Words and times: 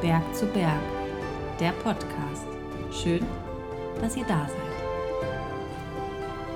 Berg 0.00 0.22
zu 0.32 0.46
Berg, 0.46 0.80
der 1.58 1.72
Podcast. 1.72 2.46
Schön, 2.92 3.26
dass 4.00 4.16
ihr 4.16 4.24
da 4.26 4.46
seid. 4.46 4.68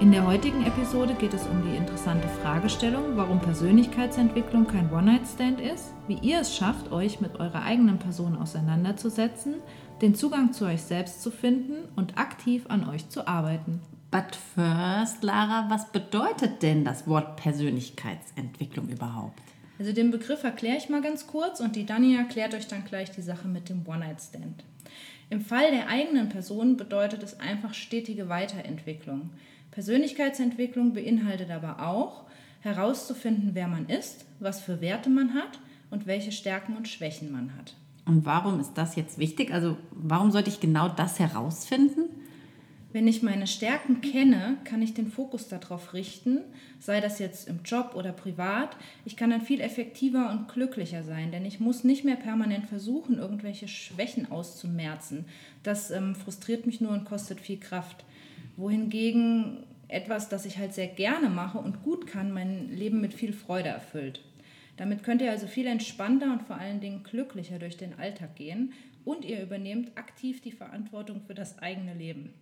In 0.00 0.12
der 0.12 0.24
heutigen 0.24 0.64
Episode 0.64 1.14
geht 1.14 1.34
es 1.34 1.44
um 1.48 1.60
die 1.62 1.76
interessante 1.76 2.28
Fragestellung, 2.28 3.16
warum 3.16 3.40
Persönlichkeitsentwicklung 3.40 4.68
kein 4.68 4.92
One-Night-Stand 4.92 5.60
ist, 5.60 5.92
wie 6.06 6.18
ihr 6.22 6.40
es 6.40 6.54
schafft, 6.54 6.92
euch 6.92 7.20
mit 7.20 7.40
eurer 7.40 7.64
eigenen 7.64 7.98
Person 7.98 8.36
auseinanderzusetzen, 8.36 9.54
den 10.02 10.14
Zugang 10.14 10.52
zu 10.52 10.64
euch 10.64 10.82
selbst 10.82 11.20
zu 11.20 11.32
finden 11.32 11.88
und 11.96 12.18
aktiv 12.18 12.66
an 12.68 12.88
euch 12.88 13.08
zu 13.08 13.26
arbeiten. 13.26 13.80
But 14.12 14.36
first, 14.54 15.24
Lara, 15.24 15.66
was 15.68 15.90
bedeutet 15.90 16.62
denn 16.62 16.84
das 16.84 17.08
Wort 17.08 17.34
Persönlichkeitsentwicklung 17.36 18.88
überhaupt? 18.88 19.40
Also 19.82 19.92
den 19.92 20.12
Begriff 20.12 20.44
erkläre 20.44 20.76
ich 20.76 20.88
mal 20.90 21.02
ganz 21.02 21.26
kurz 21.26 21.58
und 21.58 21.74
die 21.74 21.84
Dani 21.84 22.14
erklärt 22.14 22.54
euch 22.54 22.68
dann 22.68 22.84
gleich 22.84 23.10
die 23.10 23.20
Sache 23.20 23.48
mit 23.48 23.68
dem 23.68 23.84
One-Night-Stand. 23.84 24.62
Im 25.28 25.40
Fall 25.40 25.72
der 25.72 25.88
eigenen 25.88 26.28
Person 26.28 26.76
bedeutet 26.76 27.24
es 27.24 27.40
einfach 27.40 27.74
stetige 27.74 28.28
Weiterentwicklung. 28.28 29.30
Persönlichkeitsentwicklung 29.72 30.92
beinhaltet 30.92 31.50
aber 31.50 31.84
auch, 31.84 32.26
herauszufinden, 32.60 33.50
wer 33.54 33.66
man 33.66 33.88
ist, 33.88 34.24
was 34.38 34.60
für 34.60 34.80
Werte 34.80 35.10
man 35.10 35.34
hat 35.34 35.58
und 35.90 36.06
welche 36.06 36.30
Stärken 36.30 36.76
und 36.76 36.86
Schwächen 36.86 37.32
man 37.32 37.56
hat. 37.58 37.74
Und 38.06 38.24
warum 38.24 38.60
ist 38.60 38.74
das 38.74 38.94
jetzt 38.94 39.18
wichtig? 39.18 39.52
Also 39.52 39.76
warum 39.90 40.30
sollte 40.30 40.50
ich 40.50 40.60
genau 40.60 40.90
das 40.90 41.18
herausfinden? 41.18 42.02
Wenn 42.92 43.08
ich 43.08 43.22
meine 43.22 43.46
Stärken 43.46 44.02
kenne, 44.02 44.58
kann 44.64 44.82
ich 44.82 44.92
den 44.92 45.06
Fokus 45.10 45.48
darauf 45.48 45.94
richten, 45.94 46.40
sei 46.78 47.00
das 47.00 47.18
jetzt 47.18 47.48
im 47.48 47.60
Job 47.64 47.92
oder 47.94 48.12
privat. 48.12 48.76
Ich 49.06 49.16
kann 49.16 49.30
dann 49.30 49.40
viel 49.40 49.62
effektiver 49.62 50.30
und 50.30 50.48
glücklicher 50.48 51.02
sein, 51.02 51.32
denn 51.32 51.46
ich 51.46 51.58
muss 51.58 51.84
nicht 51.84 52.04
mehr 52.04 52.16
permanent 52.16 52.66
versuchen, 52.66 53.16
irgendwelche 53.16 53.66
Schwächen 53.66 54.30
auszumerzen. 54.30 55.24
Das 55.62 55.90
ähm, 55.90 56.14
frustriert 56.14 56.66
mich 56.66 56.82
nur 56.82 56.92
und 56.92 57.06
kostet 57.06 57.40
viel 57.40 57.58
Kraft 57.58 58.04
wohingegen 58.58 59.64
etwas, 59.88 60.28
das 60.28 60.44
ich 60.44 60.58
halt 60.58 60.74
sehr 60.74 60.86
gerne 60.86 61.30
mache 61.30 61.58
und 61.58 61.82
gut 61.82 62.06
kann, 62.06 62.32
mein 62.32 62.70
Leben 62.70 63.00
mit 63.00 63.14
viel 63.14 63.32
Freude 63.32 63.70
erfüllt. 63.70 64.20
Damit 64.76 65.02
könnt 65.02 65.22
ihr 65.22 65.30
also 65.30 65.46
viel 65.46 65.66
entspannter 65.66 66.30
und 66.32 66.42
vor 66.42 66.56
allen 66.56 66.80
Dingen 66.80 67.02
glücklicher 67.04 67.58
durch 67.58 67.78
den 67.78 67.98
Alltag 67.98 68.36
gehen 68.36 68.72
und 69.04 69.24
ihr 69.24 69.42
übernehmt 69.42 69.96
aktiv 69.96 70.42
die 70.42 70.52
Verantwortung 70.52 71.22
für 71.26 71.34
das 71.34 71.58
eigene 71.58 71.94
Leben. 71.94 72.34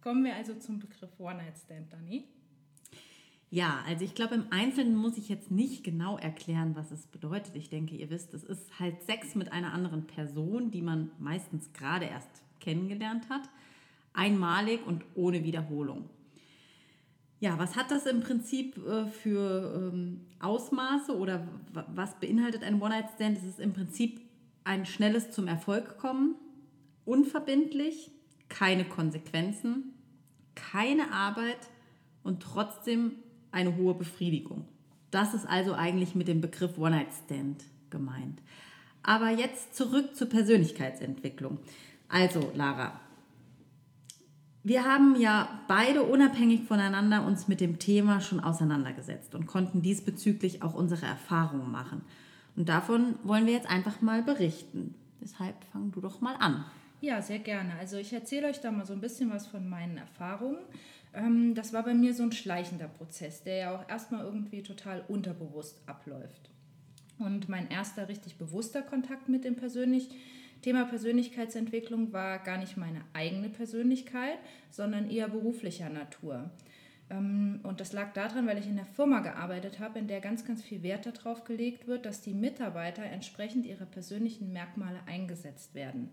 Kommen 0.00 0.24
wir 0.24 0.34
also 0.34 0.54
zum 0.54 0.78
Begriff 0.78 1.10
One-Night-Stand, 1.18 1.92
Dani. 1.92 2.24
Ja, 3.50 3.82
also 3.86 4.04
ich 4.04 4.14
glaube, 4.14 4.36
im 4.36 4.46
Einzelnen 4.50 4.94
muss 4.94 5.18
ich 5.18 5.28
jetzt 5.28 5.50
nicht 5.50 5.82
genau 5.82 6.16
erklären, 6.16 6.76
was 6.76 6.90
es 6.90 7.06
bedeutet. 7.06 7.56
Ich 7.56 7.68
denke, 7.68 7.96
ihr 7.96 8.08
wisst, 8.08 8.32
es 8.32 8.44
ist 8.44 8.78
halt 8.78 9.02
Sex 9.02 9.34
mit 9.34 9.52
einer 9.52 9.72
anderen 9.72 10.06
Person, 10.06 10.70
die 10.70 10.82
man 10.82 11.10
meistens 11.18 11.72
gerade 11.72 12.06
erst 12.06 12.44
kennengelernt 12.60 13.28
hat 13.28 13.42
einmalig 14.12 14.86
und 14.86 15.04
ohne 15.14 15.44
Wiederholung. 15.44 16.08
Ja, 17.38 17.58
was 17.58 17.74
hat 17.74 17.90
das 17.90 18.04
im 18.04 18.20
Prinzip 18.20 18.76
äh, 18.86 19.06
für 19.06 19.90
ähm, 19.92 20.26
Ausmaße 20.40 21.16
oder 21.16 21.46
was 21.72 22.18
beinhaltet 22.20 22.62
ein 22.62 22.82
One-Night-Stand? 22.82 23.38
Es 23.38 23.44
ist 23.44 23.60
im 23.60 23.72
Prinzip 23.72 24.20
ein 24.64 24.84
schnelles 24.84 25.30
zum 25.30 25.48
Erfolg 25.48 25.96
kommen, 25.96 26.34
unverbindlich, 27.06 28.10
keine 28.50 28.84
Konsequenzen, 28.84 29.94
keine 30.54 31.12
Arbeit 31.12 31.70
und 32.22 32.42
trotzdem 32.42 33.12
eine 33.50 33.76
hohe 33.76 33.94
Befriedigung. 33.94 34.68
Das 35.10 35.32
ist 35.32 35.46
also 35.46 35.72
eigentlich 35.72 36.14
mit 36.14 36.28
dem 36.28 36.42
Begriff 36.42 36.76
One-Night-Stand 36.76 37.64
gemeint. 37.88 38.42
Aber 39.02 39.30
jetzt 39.30 39.74
zurück 39.74 40.14
zur 40.14 40.28
Persönlichkeitsentwicklung. 40.28 41.58
Also, 42.08 42.52
Lara, 42.54 43.00
wir 44.62 44.84
haben 44.84 45.16
ja 45.18 45.48
beide 45.68 46.02
unabhängig 46.02 46.64
voneinander 46.64 47.24
uns 47.24 47.48
mit 47.48 47.60
dem 47.60 47.78
Thema 47.78 48.20
schon 48.20 48.40
auseinandergesetzt 48.40 49.34
und 49.34 49.46
konnten 49.46 49.80
diesbezüglich 49.80 50.62
auch 50.62 50.74
unsere 50.74 51.06
Erfahrungen 51.06 51.70
machen. 51.70 52.02
Und 52.56 52.68
davon 52.68 53.14
wollen 53.22 53.46
wir 53.46 53.54
jetzt 53.54 53.70
einfach 53.70 54.02
mal 54.02 54.22
berichten. 54.22 54.94
Deshalb 55.22 55.64
fang 55.72 55.92
du 55.92 56.00
doch 56.00 56.20
mal 56.20 56.34
an. 56.34 56.64
Ja, 57.00 57.22
sehr 57.22 57.38
gerne. 57.38 57.72
Also 57.78 57.96
ich 57.96 58.12
erzähle 58.12 58.48
euch 58.48 58.60
da 58.60 58.70
mal 58.70 58.84
so 58.84 58.92
ein 58.92 59.00
bisschen 59.00 59.30
was 59.30 59.46
von 59.46 59.68
meinen 59.68 59.96
Erfahrungen. 59.96 60.58
Ähm, 61.14 61.54
das 61.54 61.72
war 61.72 61.82
bei 61.82 61.94
mir 61.94 62.14
so 62.14 62.22
ein 62.22 62.32
schleichender 62.32 62.88
Prozess, 62.88 63.42
der 63.42 63.56
ja 63.56 63.74
auch 63.74 63.88
erstmal 63.88 64.24
irgendwie 64.24 64.62
total 64.62 65.04
unterbewusst 65.08 65.80
abläuft. 65.86 66.50
Und 67.18 67.48
mein 67.48 67.70
erster 67.70 68.08
richtig 68.08 68.36
bewusster 68.36 68.82
Kontakt 68.82 69.28
mit 69.28 69.44
dem 69.44 69.56
persönlich 69.56 70.08
Thema 70.62 70.84
Persönlichkeitsentwicklung 70.84 72.12
war 72.12 72.38
gar 72.38 72.58
nicht 72.58 72.76
meine 72.76 73.00
eigene 73.14 73.48
Persönlichkeit, 73.48 74.38
sondern 74.70 75.10
eher 75.10 75.28
beruflicher 75.28 75.88
Natur. 75.88 76.50
Ähm, 77.08 77.60
und 77.62 77.80
das 77.80 77.94
lag 77.94 78.12
daran, 78.12 78.46
weil 78.46 78.58
ich 78.58 78.66
in 78.66 78.76
der 78.76 78.84
Firma 78.84 79.20
gearbeitet 79.20 79.80
habe, 79.80 79.98
in 79.98 80.06
der 80.06 80.20
ganz, 80.20 80.44
ganz 80.44 80.62
viel 80.62 80.82
Wert 80.82 81.06
darauf 81.06 81.44
gelegt 81.44 81.86
wird, 81.86 82.04
dass 82.04 82.20
die 82.20 82.34
Mitarbeiter 82.34 83.02
entsprechend 83.02 83.64
ihrer 83.64 83.86
persönlichen 83.86 84.52
Merkmale 84.52 85.00
eingesetzt 85.06 85.74
werden. 85.74 86.10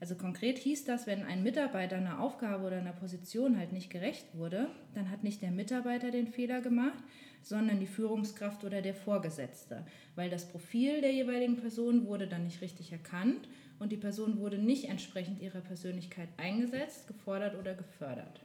Also 0.00 0.14
konkret 0.14 0.58
hieß 0.58 0.86
das, 0.86 1.06
wenn 1.06 1.24
ein 1.24 1.42
Mitarbeiter 1.42 1.96
einer 1.96 2.20
Aufgabe 2.20 2.66
oder 2.66 2.78
einer 2.78 2.92
Position 2.92 3.58
halt 3.58 3.72
nicht 3.72 3.90
gerecht 3.90 4.34
wurde, 4.34 4.68
dann 4.94 5.10
hat 5.10 5.22
nicht 5.22 5.42
der 5.42 5.50
Mitarbeiter 5.50 6.10
den 6.10 6.26
Fehler 6.26 6.62
gemacht, 6.62 7.04
sondern 7.42 7.80
die 7.80 7.86
Führungskraft 7.86 8.64
oder 8.64 8.80
der 8.80 8.94
Vorgesetzte, 8.94 9.84
weil 10.14 10.30
das 10.30 10.48
Profil 10.48 11.02
der 11.02 11.12
jeweiligen 11.12 11.56
Person 11.56 12.06
wurde 12.06 12.26
dann 12.26 12.44
nicht 12.44 12.62
richtig 12.62 12.92
erkannt 12.92 13.48
und 13.78 13.92
die 13.92 13.98
Person 13.98 14.38
wurde 14.38 14.58
nicht 14.58 14.88
entsprechend 14.88 15.40
ihrer 15.40 15.60
Persönlichkeit 15.60 16.28
eingesetzt, 16.38 17.06
gefordert 17.06 17.58
oder 17.58 17.74
gefördert. 17.74 18.40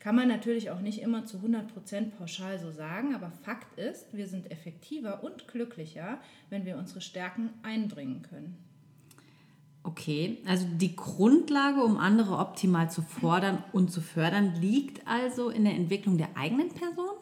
Kann 0.00 0.16
man 0.16 0.28
natürlich 0.28 0.70
auch 0.70 0.80
nicht 0.80 1.00
immer 1.00 1.26
zu 1.26 1.38
100% 1.38 2.10
pauschal 2.10 2.58
so 2.58 2.70
sagen, 2.70 3.14
aber 3.14 3.30
Fakt 3.30 3.78
ist, 3.78 4.16
wir 4.16 4.28
sind 4.28 4.50
effektiver 4.50 5.24
und 5.24 5.48
glücklicher, 5.48 6.20
wenn 6.48 6.64
wir 6.64 6.76
unsere 6.76 7.00
Stärken 7.00 7.50
einbringen 7.62 8.22
können. 8.22 8.56
Okay, 9.86 10.38
also 10.46 10.66
die 10.68 10.96
Grundlage, 10.96 11.84
um 11.84 11.96
andere 11.96 12.38
optimal 12.38 12.90
zu 12.90 13.02
fordern 13.02 13.62
und 13.72 13.92
zu 13.92 14.00
fördern, 14.00 14.54
liegt 14.60 15.06
also 15.06 15.48
in 15.48 15.62
der 15.62 15.74
Entwicklung 15.74 16.18
der 16.18 16.36
eigenen 16.36 16.70
Person? 16.70 17.14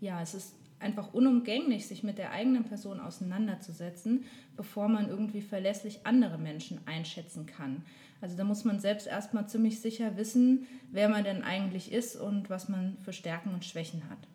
Ja, 0.00 0.22
es 0.22 0.32
ist 0.32 0.54
einfach 0.80 1.12
unumgänglich, 1.12 1.86
sich 1.86 2.02
mit 2.02 2.16
der 2.16 2.30
eigenen 2.30 2.64
Person 2.64 3.00
auseinanderzusetzen, 3.00 4.24
bevor 4.56 4.88
man 4.88 5.10
irgendwie 5.10 5.42
verlässlich 5.42 6.06
andere 6.06 6.38
Menschen 6.38 6.80
einschätzen 6.86 7.44
kann. 7.44 7.82
Also 8.22 8.34
da 8.34 8.44
muss 8.44 8.64
man 8.64 8.80
selbst 8.80 9.06
erstmal 9.06 9.46
ziemlich 9.46 9.82
sicher 9.82 10.16
wissen, 10.16 10.66
wer 10.90 11.10
man 11.10 11.22
denn 11.22 11.42
eigentlich 11.42 11.92
ist 11.92 12.16
und 12.16 12.48
was 12.48 12.70
man 12.70 12.96
für 13.04 13.12
Stärken 13.12 13.52
und 13.52 13.66
Schwächen 13.66 14.08
hat. 14.08 14.26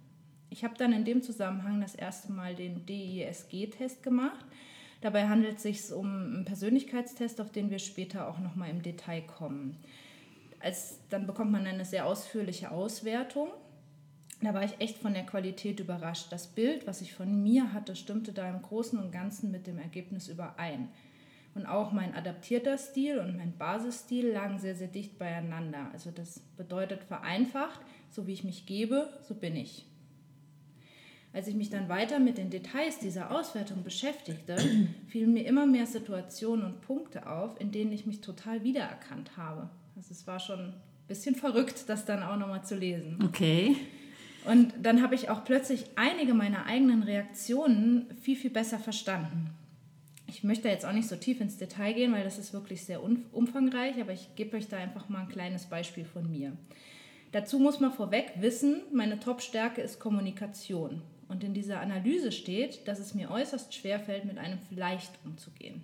Ich 0.52 0.64
habe 0.64 0.76
dann 0.78 0.94
in 0.94 1.04
dem 1.04 1.24
Zusammenhang 1.24 1.82
das 1.82 1.96
erste 1.96 2.32
Mal 2.32 2.54
den 2.54 2.86
DISG-Test 2.86 4.04
gemacht. 4.04 4.46
Dabei 5.02 5.28
handelt 5.28 5.58
es 5.58 5.64
sich 5.64 5.92
um 5.92 6.06
einen 6.06 6.46
Persönlichkeitstest, 6.46 7.42
auf 7.42 7.52
den 7.52 7.70
wir 7.70 7.80
später 7.80 8.28
auch 8.30 8.40
nochmal 8.40 8.70
im 8.70 8.82
Detail 8.82 9.22
kommen. 9.22 9.78
Als, 10.60 11.00
dann 11.10 11.26
bekommt 11.26 11.52
man 11.52 11.66
eine 11.66 11.86
sehr 11.86 12.06
ausführliche 12.06 12.72
Auswertung 12.72 13.50
da 14.42 14.56
war 14.56 14.64
ich 14.64 14.80
echt 14.80 14.98
von 14.98 15.14
der 15.14 15.26
Qualität 15.26 15.80
überrascht. 15.80 16.32
Das 16.32 16.48
Bild, 16.48 16.88
was 16.88 17.02
ich 17.02 17.14
von 17.14 17.44
mir 17.44 17.74
hatte, 17.74 17.96
stimmte 17.96 18.34
da 18.34 18.50
im 18.50 18.62
Großen 18.62 18.98
und 18.98 19.12
Ganzen 19.12 19.52
mit 19.52 19.68
dem 19.68 19.78
Ergebnis 19.78 20.28
überein. 20.28 20.90
Und 21.54 21.66
auch 21.68 21.92
mein 21.92 22.16
adaptierter 22.16 22.78
Stil 22.78 23.20
und 23.20 23.38
mein 23.38 23.56
Basisstil 23.58 24.32
lagen 24.32 24.58
sehr, 24.58 24.76
sehr 24.76 24.88
dicht 24.88 25.20
beieinander. 25.20 25.90
Also 25.94 26.10
das 26.10 26.40
bedeutet 26.58 27.04
vereinfacht, 27.04 27.82
so 28.10 28.26
wie 28.26 28.34
ich 28.34 28.44
mich 28.44 28.66
gebe, 28.66 29.10
so 29.22 29.36
bin 29.36 29.56
ich. 29.56 29.86
Als 31.34 31.48
ich 31.48 31.56
mich 31.56 31.70
dann 31.70 31.88
weiter 31.88 32.20
mit 32.20 32.38
den 32.38 32.50
Details 32.50 33.00
dieser 33.00 33.32
Auswertung 33.32 33.84
beschäftigte, 33.84 34.58
fielen 35.08 35.34
mir 35.34 35.46
immer 35.46 35.66
mehr 35.66 35.86
Situationen 35.86 36.66
und 36.66 36.82
Punkte 36.82 37.28
auf, 37.28 37.60
in 37.60 37.72
denen 37.72 37.92
ich 37.94 38.06
mich 38.06 38.22
total 38.22 38.64
wiedererkannt 38.64 39.38
habe. 39.38 39.70
Also 39.96 40.12
es 40.12 40.28
war 40.28 40.40
schon 40.40 40.60
ein 40.60 40.74
bisschen 41.08 41.36
verrückt, 41.36 41.86
das 41.88 42.06
dann 42.06 42.24
auch 42.24 42.38
nochmal 42.38 42.66
zu 42.66 42.76
lesen. 42.76 43.20
Okay. 43.24 43.78
Und 44.46 44.74
dann 44.82 45.02
habe 45.02 45.16
ich 45.16 45.30
auch 45.30 45.46
plötzlich 45.46 45.86
einige 45.96 46.34
meiner 46.34 46.66
eigenen 46.66 47.04
Reaktionen 47.04 48.08
viel, 48.22 48.36
viel 48.36 48.50
besser 48.50 48.80
verstanden. 48.80 49.52
Ich 50.28 50.44
möchte 50.44 50.70
jetzt 50.70 50.86
auch 50.86 50.94
nicht 50.94 51.08
so 51.08 51.16
tief 51.16 51.42
ins 51.42 51.58
Detail 51.58 51.94
gehen, 51.94 52.14
weil 52.14 52.24
das 52.24 52.40
ist 52.40 52.54
wirklich 52.54 52.84
sehr 52.84 53.02
umfangreich, 53.04 54.00
aber 54.00 54.14
ich 54.14 54.34
gebe 54.36 54.58
euch 54.58 54.68
da 54.68 54.78
einfach 54.78 55.10
mal 55.10 55.20
ein 55.20 55.28
kleines 55.28 55.66
Beispiel 55.66 56.06
von 56.06 56.30
mir. 56.30 56.54
Dazu 57.32 57.60
muss 57.60 57.80
man 57.80 57.92
vorweg 57.92 58.34
wissen, 58.40 58.82
meine 58.94 59.20
Top-Stärke 59.20 59.82
ist 59.82 60.00
Kommunikation. 60.00 61.02
Und 61.32 61.46
in 61.46 61.54
dieser 61.54 61.80
Analyse 61.80 62.34
steht, 62.34 62.86
dass 62.90 63.00
es 63.00 63.16
mir 63.16 63.32
äußerst 63.32 63.74
schwer 63.74 64.02
fällt, 64.02 64.26
mit 64.26 64.38
einem 64.38 64.60
Vielleicht 64.68 65.14
umzugehen. 65.24 65.82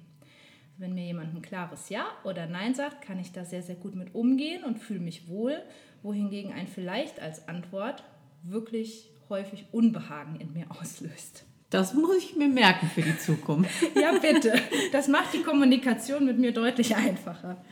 Wenn 0.77 0.93
mir 0.93 1.05
jemand 1.05 1.33
ein 1.33 1.41
klares 1.41 1.87
Ja 1.87 2.05
oder 2.25 2.47
Nein 2.47 2.75
sagt, 2.75 3.01
kann 3.01 3.17
ich 3.17 3.31
da 3.31 3.45
sehr, 3.45 3.63
sehr 3.63 3.75
gut 3.75 3.95
mit 3.95 4.13
umgehen 4.13 4.65
und 4.65 4.77
fühle 4.77 4.99
mich 4.99 5.29
wohl, 5.29 5.57
wohingegen 6.03 6.51
ein 6.51 6.67
Vielleicht 6.67 7.21
als 7.21 7.47
Antwort 7.47 8.03
wirklich 8.43 9.09
häufig 9.29 9.65
Unbehagen 9.71 10.37
in 10.37 10.51
mir 10.51 10.65
auslöst. 10.69 11.45
Das 11.69 11.93
muss 11.93 12.17
ich 12.17 12.35
mir 12.35 12.49
merken 12.49 12.89
für 12.93 13.01
die 13.01 13.17
Zukunft. 13.17 13.71
ja, 13.95 14.17
bitte. 14.19 14.53
Das 14.91 15.07
macht 15.07 15.33
die 15.33 15.43
Kommunikation 15.43 16.25
mit 16.25 16.37
mir 16.37 16.51
deutlich 16.51 16.93
einfacher. 16.93 17.63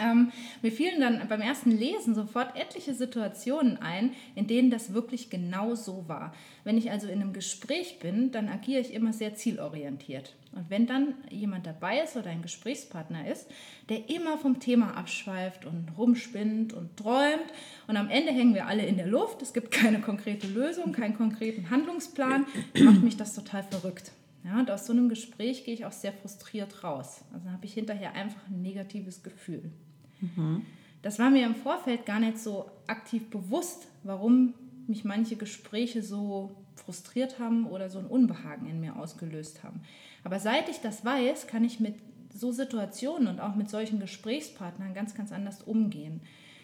Ähm, 0.00 0.32
mir 0.62 0.72
fielen 0.72 1.00
dann 1.00 1.26
beim 1.28 1.40
ersten 1.40 1.70
Lesen 1.70 2.14
sofort 2.14 2.56
etliche 2.56 2.94
Situationen 2.94 3.76
ein, 3.78 4.12
in 4.34 4.46
denen 4.46 4.70
das 4.70 4.94
wirklich 4.94 5.30
genau 5.30 5.74
so 5.74 6.08
war. 6.08 6.34
Wenn 6.64 6.78
ich 6.78 6.90
also 6.90 7.08
in 7.08 7.20
einem 7.20 7.32
Gespräch 7.32 7.98
bin, 7.98 8.30
dann 8.30 8.48
agiere 8.48 8.80
ich 8.80 8.92
immer 8.92 9.12
sehr 9.12 9.34
zielorientiert. 9.34 10.34
Und 10.52 10.70
wenn 10.70 10.86
dann 10.86 11.14
jemand 11.30 11.66
dabei 11.66 12.00
ist 12.00 12.16
oder 12.16 12.30
ein 12.30 12.42
Gesprächspartner 12.42 13.30
ist, 13.30 13.46
der 13.88 14.08
immer 14.10 14.38
vom 14.38 14.60
Thema 14.60 14.96
abschweift 14.96 15.66
und 15.66 15.90
rumspinnt 15.96 16.72
und 16.72 16.96
träumt 16.96 17.52
und 17.86 17.96
am 17.96 18.08
Ende 18.08 18.32
hängen 18.32 18.54
wir 18.54 18.66
alle 18.66 18.84
in 18.86 18.96
der 18.96 19.06
Luft, 19.06 19.42
es 19.42 19.52
gibt 19.52 19.70
keine 19.70 20.00
konkrete 20.00 20.46
Lösung, 20.46 20.92
keinen 20.92 21.16
konkreten 21.16 21.70
Handlungsplan, 21.70 22.46
macht 22.80 23.02
mich 23.02 23.16
das 23.16 23.34
total 23.34 23.62
verrückt. 23.62 24.12
Ja, 24.44 24.58
und 24.58 24.70
aus 24.70 24.86
so 24.86 24.92
einem 24.92 25.08
Gespräch 25.08 25.64
gehe 25.64 25.74
ich 25.74 25.84
auch 25.84 25.92
sehr 25.92 26.12
frustriert 26.12 26.82
raus. 26.82 27.22
Also 27.32 27.50
habe 27.50 27.66
ich 27.66 27.74
hinterher 27.74 28.14
einfach 28.14 28.46
ein 28.48 28.62
negatives 28.62 29.22
Gefühl. 29.22 29.70
Mhm. 30.20 30.64
Das 31.02 31.18
war 31.18 31.30
mir 31.30 31.46
im 31.46 31.54
Vorfeld 31.54 32.06
gar 32.06 32.20
nicht 32.20 32.38
so 32.38 32.70
aktiv 32.86 33.30
bewusst, 33.30 33.86
warum 34.02 34.54
mich 34.86 35.04
manche 35.04 35.36
Gespräche 35.36 36.02
so 36.02 36.50
frustriert 36.74 37.38
haben 37.38 37.66
oder 37.66 37.90
so 37.90 37.98
ein 37.98 38.06
Unbehagen 38.06 38.66
in 38.68 38.80
mir 38.80 38.96
ausgelöst 38.96 39.62
haben. 39.62 39.82
Aber 40.24 40.40
seit 40.40 40.68
ich 40.68 40.80
das 40.80 41.04
weiß, 41.04 41.46
kann 41.46 41.64
ich 41.64 41.80
mit 41.80 41.94
so 42.34 42.52
Situationen 42.52 43.28
und 43.28 43.40
auch 43.40 43.54
mit 43.54 43.68
solchen 43.68 44.00
Gesprächspartnern 44.00 44.94
ganz, 44.94 45.14
ganz 45.14 45.32
anders 45.32 45.62
umgehen. 45.62 46.20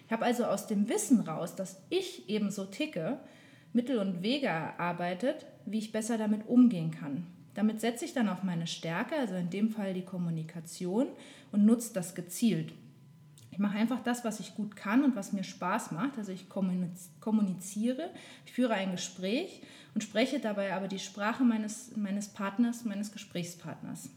Ich 0.06 0.12
habe 0.12 0.25
also 0.25 0.45
aus 0.45 0.67
dem 0.67 0.89
Wissen 0.89 1.21
raus, 1.21 1.56
dass 1.56 1.81
ich 1.91 2.29
eben 2.29 2.51
so 2.51 2.65
ticke, 2.65 3.19
Mittel 3.73 3.99
und 3.99 4.23
Wege 4.23 4.47
erarbeitet, 4.47 5.47
wie 5.67 5.79
ich 5.79 5.93
besser 5.93 6.19
damit 6.19 6.47
umgehen 6.47 6.91
kann. 6.91 7.27
Damit 7.55 7.81
setze 7.81 8.05
ich 8.05 8.12
dann 8.12 8.29
auf 8.29 8.43
meine 8.43 8.67
Stärke, 8.67 9.17
also 9.17 9.35
in 9.35 9.51
dem 9.51 9.71
Fall 9.71 9.95
die 9.95 10.05
Kommunikation, 10.05 11.06
und 11.53 11.65
nutze 11.65 11.93
das 11.93 12.15
gezielt. 12.15 12.73
Ich 13.55 13.61
mache 13.61 13.79
einfach 13.79 14.03
das, 14.03 14.25
was 14.25 14.41
ich 14.41 14.56
gut 14.56 14.75
kann 14.75 15.05
und 15.05 15.15
was 15.15 15.33
mir 15.33 15.45
Spaß 15.45 15.93
macht. 15.93 16.19
Also 16.19 16.33
ich 16.33 16.49
kommuniziere, 16.49 18.11
ich 18.45 18.53
führe 18.53 18.75
ein 18.75 18.91
Gespräch 18.91 19.62
und 19.95 20.03
spreche 20.03 20.41
dabei 20.41 20.75
aber 20.75 20.89
die 20.89 20.99
Sprache 20.99 21.45
meines, 21.45 21.97
meines 21.97 22.27
Partners, 22.27 22.85
meines 22.85 23.12
Gesprächspartners. 23.12 24.11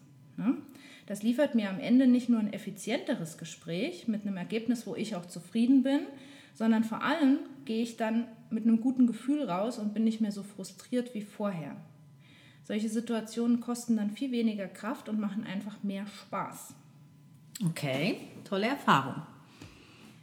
Das 1.05 1.21
liefert 1.21 1.53
mir 1.53 1.69
am 1.69 1.79
Ende 1.79 2.07
nicht 2.07 2.29
nur 2.29 2.39
ein 2.39 2.51
effizienteres 2.51 3.37
Gespräch 3.37 4.07
mit 4.07 4.25
einem 4.25 4.37
Ergebnis, 4.37 4.87
wo 4.87 4.95
ich 4.95 5.15
auch 5.15 5.27
zufrieden 5.27 5.83
bin, 5.83 5.99
sondern 6.55 6.83
vor 6.83 7.03
allem 7.03 7.37
gehe 7.65 7.83
ich 7.83 7.95
dann 7.95 8.25
mit 8.49 8.63
einem 8.63 8.81
guten 8.81 9.05
Gefühl 9.05 9.43
raus 9.43 9.77
und 9.77 9.93
bin 9.93 10.03
nicht 10.03 10.19
mehr 10.19 10.31
so 10.31 10.41
frustriert 10.41 11.13
wie 11.13 11.21
vorher. 11.21 11.77
Solche 12.63 12.89
Situationen 12.89 13.59
kosten 13.59 13.97
dann 13.97 14.09
viel 14.09 14.31
weniger 14.31 14.67
Kraft 14.67 15.09
und 15.09 15.19
machen 15.19 15.43
einfach 15.43 15.83
mehr 15.83 16.07
Spaß. 16.07 16.73
Okay, 17.65 18.17
tolle 18.43 18.67
Erfahrung. 18.67 19.15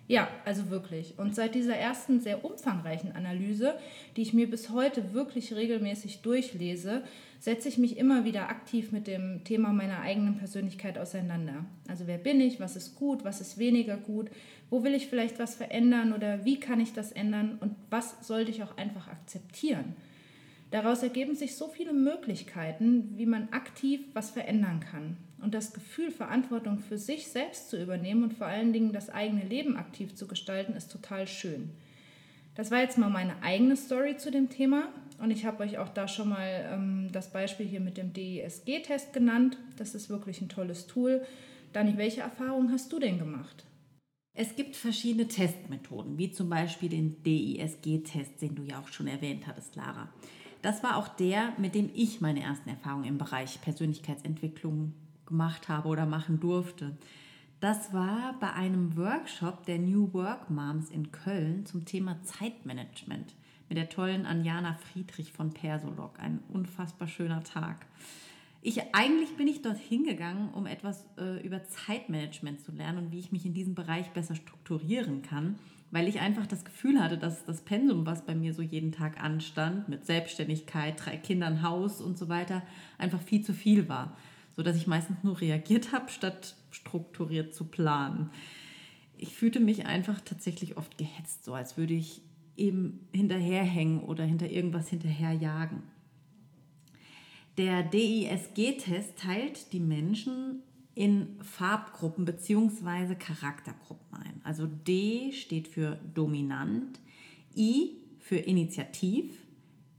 Ja, 0.07 0.29
also 0.45 0.69
wirklich. 0.69 1.19
Und 1.19 1.35
seit 1.35 1.55
dieser 1.55 1.77
ersten 1.77 2.21
sehr 2.21 2.45
umfangreichen 2.45 3.13
Analyse, 3.13 3.75
die 4.17 4.23
ich 4.23 4.35
mir 4.35 4.51
bis 4.51 4.69
heute 4.69 5.15
wirklich 5.15 5.55
regelmäßig 5.55 6.21
durchlese, 6.21 7.03
setze 7.41 7.69
ich 7.69 7.79
mich 7.79 7.97
immer 7.97 8.25
wieder 8.25 8.51
aktiv 8.51 8.93
mit 8.93 9.07
dem 9.07 9.45
Thema 9.45 9.73
meiner 9.73 10.01
eigenen 10.01 10.37
Persönlichkeit 10.37 10.99
auseinander. 10.99 11.65
Also 11.89 12.07
wer 12.07 12.19
bin 12.19 12.41
ich, 12.41 12.61
was 12.61 12.77
ist 12.77 12.97
gut, 12.97 13.25
was 13.25 13.41
ist 13.41 13.57
weniger 13.57 13.97
gut, 13.97 14.31
wo 14.69 14.85
will 14.85 14.95
ich 14.95 15.09
vielleicht 15.09 15.39
was 15.39 15.55
verändern 15.55 16.13
oder 16.13 16.45
wie 16.45 16.61
kann 16.61 16.81
ich 16.81 16.93
das 16.93 17.11
ändern 17.11 17.57
und 17.61 17.75
was 17.89 18.27
sollte 18.27 18.51
ich 18.51 18.63
auch 18.63 18.77
einfach 18.77 19.09
akzeptieren. 19.09 19.97
Daraus 20.75 21.05
ergeben 21.05 21.37
sich 21.37 21.55
so 21.55 21.69
viele 21.69 21.93
Möglichkeiten, 21.93 23.13
wie 23.17 23.27
man 23.27 23.49
aktiv 23.53 24.01
was 24.13 24.33
verändern 24.33 24.81
kann. 24.81 25.17
Und 25.41 25.55
das 25.55 25.73
Gefühl, 25.73 26.11
Verantwortung 26.11 26.81
für 26.81 26.99
sich 26.99 27.29
selbst 27.29 27.71
zu 27.71 27.81
übernehmen 27.81 28.25
und 28.25 28.35
vor 28.35 28.49
allen 28.49 28.73
Dingen 28.73 28.93
das 28.93 29.09
eigene 29.09 29.45
Leben 29.45 29.77
aktiv 29.77 30.17
zu 30.17 30.27
gestalten, 30.27 30.73
ist 30.73 30.91
total 30.91 31.29
schön. 31.29 31.71
Das 32.57 32.73
war 32.73 32.81
jetzt 32.81 32.99
mal 32.99 33.09
meine 33.09 33.41
eigene 33.41 33.77
Story 33.77 34.17
zu 34.17 34.33
dem 34.33 34.51
Thema. 34.51 34.89
Und 35.23 35.31
ich 35.31 35.45
habe 35.45 35.63
euch 35.63 35.79
auch 35.79 35.91
da 35.91 36.09
schon 36.09 36.31
mal 36.31 36.69
ähm, 36.73 37.09
das 37.13 37.31
Beispiel 37.31 37.67
hier 37.67 37.79
mit 37.79 37.97
dem 37.97 38.13
DISG-Test 38.13 39.13
genannt. 39.13 39.57
Das 39.77 39.95
ist 39.95 40.11
wirklich 40.11 40.41
ein 40.41 40.49
tolles 40.49 40.89
Tool. 40.89 41.25
Dani, 41.73 41.97
welche 41.99 42.23
Erfahrungen 42.23 42.73
hast 42.73 42.93
du 42.93 42.99
denn 42.99 43.21
gemacht? 43.21 43.65
Es 44.37 44.57
gibt 44.57 44.75
verschiedene 44.75 45.29
Testmethoden, 45.29 46.19
wie 46.19 46.33
zum 46.33 46.49
Beispiel 46.51 46.89
den 46.89 47.23
DISG-Test, 47.23 48.43
den 48.43 48.57
du 48.57 48.65
ja 48.65 48.81
auch 48.81 48.89
schon 48.89 49.07
erwähnt 49.07 49.47
hattest, 49.47 49.77
Lara. 49.77 50.13
Das 50.65 50.83
war 50.83 50.97
auch 50.97 51.09
der, 51.09 51.53
mit 51.59 51.75
dem 51.75 51.91
ich 51.93 52.23
meine 52.23 52.43
ersten 52.43 52.71
Erfahrungen 52.71 53.05
im 53.05 53.19
Bereich 53.19 53.61
Persönlichkeitsentwicklung 53.61 54.95
gemacht 55.27 55.69
habe 55.69 55.87
oder 55.89 56.07
machen 56.07 56.41
durfte. 56.41 56.97
Das 57.61 57.93
war 57.93 58.35
bei 58.41 58.51
einem 58.55 58.97
Workshop 58.97 59.67
der 59.67 59.79
New 59.79 60.15
Work 60.15 60.49
Moms 60.49 60.89
in 60.89 61.13
Köln 61.13 61.67
zum 61.67 61.85
Thema 61.85 62.23
Zeitmanagement 62.23 63.35
mit 63.69 63.77
der 63.77 63.91
tollen 63.91 64.25
Anjana 64.25 64.73
Friedrich 64.73 65.33
von 65.33 65.53
Persolog. 65.53 66.19
Ein 66.19 66.41
unfassbar 66.49 67.09
schöner 67.09 67.45
Tag. 67.45 67.85
Ich, 68.67 68.95
eigentlich 68.95 69.37
bin 69.37 69.47
ich 69.47 69.63
dort 69.63 69.79
hingegangen, 69.79 70.53
um 70.53 70.67
etwas 70.67 71.07
äh, 71.19 71.41
über 71.47 71.63
Zeitmanagement 71.65 72.61
zu 72.61 72.73
lernen 72.73 72.99
und 72.99 73.13
wie 73.13 73.21
ich 73.21 73.31
mich 73.31 73.47
in 73.47 73.55
diesem 73.55 73.77
Bereich 73.77 74.11
besser 74.11 74.35
strukturieren 74.35 75.23
kann, 75.23 75.61
weil 75.93 76.09
ich 76.09 76.19
einfach 76.19 76.47
das 76.47 76.65
Gefühl 76.65 77.01
hatte, 77.01 77.19
dass 77.19 77.45
das 77.45 77.61
Pensum, 77.61 78.07
was 78.07 78.25
bei 78.27 78.35
mir 78.35 78.55
so 78.55 78.63
jeden 78.63 78.91
Tag 78.91 79.23
anstand, 79.23 79.89
mit 79.89 80.07
Selbstständigkeit, 80.07 80.95
drei 81.05 81.17
Kindern, 81.19 81.63
Haus 81.63 82.01
und 82.01 82.19
so 82.19 82.29
weiter, 82.29 82.63
einfach 82.99 83.21
viel 83.21 83.43
zu 83.43 83.53
viel 83.53 83.89
war 83.89 84.17
sodass 84.55 84.77
ich 84.77 84.87
meistens 84.87 85.23
nur 85.23 85.41
reagiert 85.41 85.93
habe, 85.93 86.11
statt 86.11 86.57
strukturiert 86.71 87.55
zu 87.55 87.65
planen. 87.65 88.31
Ich 89.17 89.35
fühlte 89.35 89.61
mich 89.61 89.87
einfach 89.87 90.21
tatsächlich 90.21 90.77
oft 90.77 90.99
gehetzt, 90.99 91.45
so 91.45 91.55
als 91.55 91.77
würde 91.77 91.95
ich 91.95 92.23
eben 92.57 93.09
hinterherhängen 93.13 94.01
oder 94.01 94.25
hinter 94.25 94.49
irgendwas 94.49 94.89
hinterherjagen. 94.89 95.83
Der 97.57 97.85
DISG-Test 97.85 99.17
teilt 99.17 99.73
die 99.73 99.79
Menschen 99.79 100.63
in 100.97 101.39
Farbgruppen 101.41 102.25
bzw. 102.25 103.15
Charaktergruppen 103.15 104.19
ein. 104.19 104.41
Also 104.43 104.67
D 104.67 105.31
steht 105.33 105.69
für 105.69 106.01
dominant, 106.15 106.99
I 107.57 107.93
für 108.19 108.37
initiativ, 108.37 109.47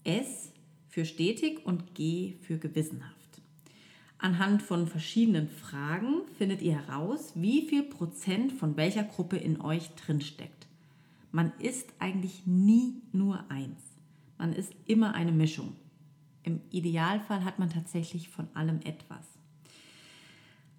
S 0.03 0.51
für 0.89 1.05
stetig 1.05 1.65
und 1.65 1.95
G 1.95 2.35
für 2.41 2.57
gewissenhaft. 2.57 3.15
Anhand 4.17 4.61
von 4.61 4.87
verschiedenen 4.87 5.47
Fragen 5.47 6.23
findet 6.37 6.61
ihr 6.61 6.73
heraus, 6.73 7.31
wie 7.35 7.61
viel 7.61 7.83
Prozent 7.83 8.51
von 8.51 8.75
welcher 8.75 9.03
Gruppe 9.03 9.37
in 9.37 9.61
euch 9.61 9.91
drinsteckt. 9.95 10.67
Man 11.31 11.53
ist 11.59 11.93
eigentlich 11.99 12.45
nie 12.45 13.01
nur 13.13 13.49
eins. 13.49 13.79
Man 14.37 14.51
ist 14.51 14.73
immer 14.87 15.13
eine 15.13 15.31
Mischung. 15.31 15.73
Im 16.45 16.61
Idealfall 16.69 17.43
hat 17.43 17.57
man 17.57 17.69
tatsächlich 17.69 18.29
von 18.29 18.47
allem 18.53 18.79
etwas. 18.85 19.25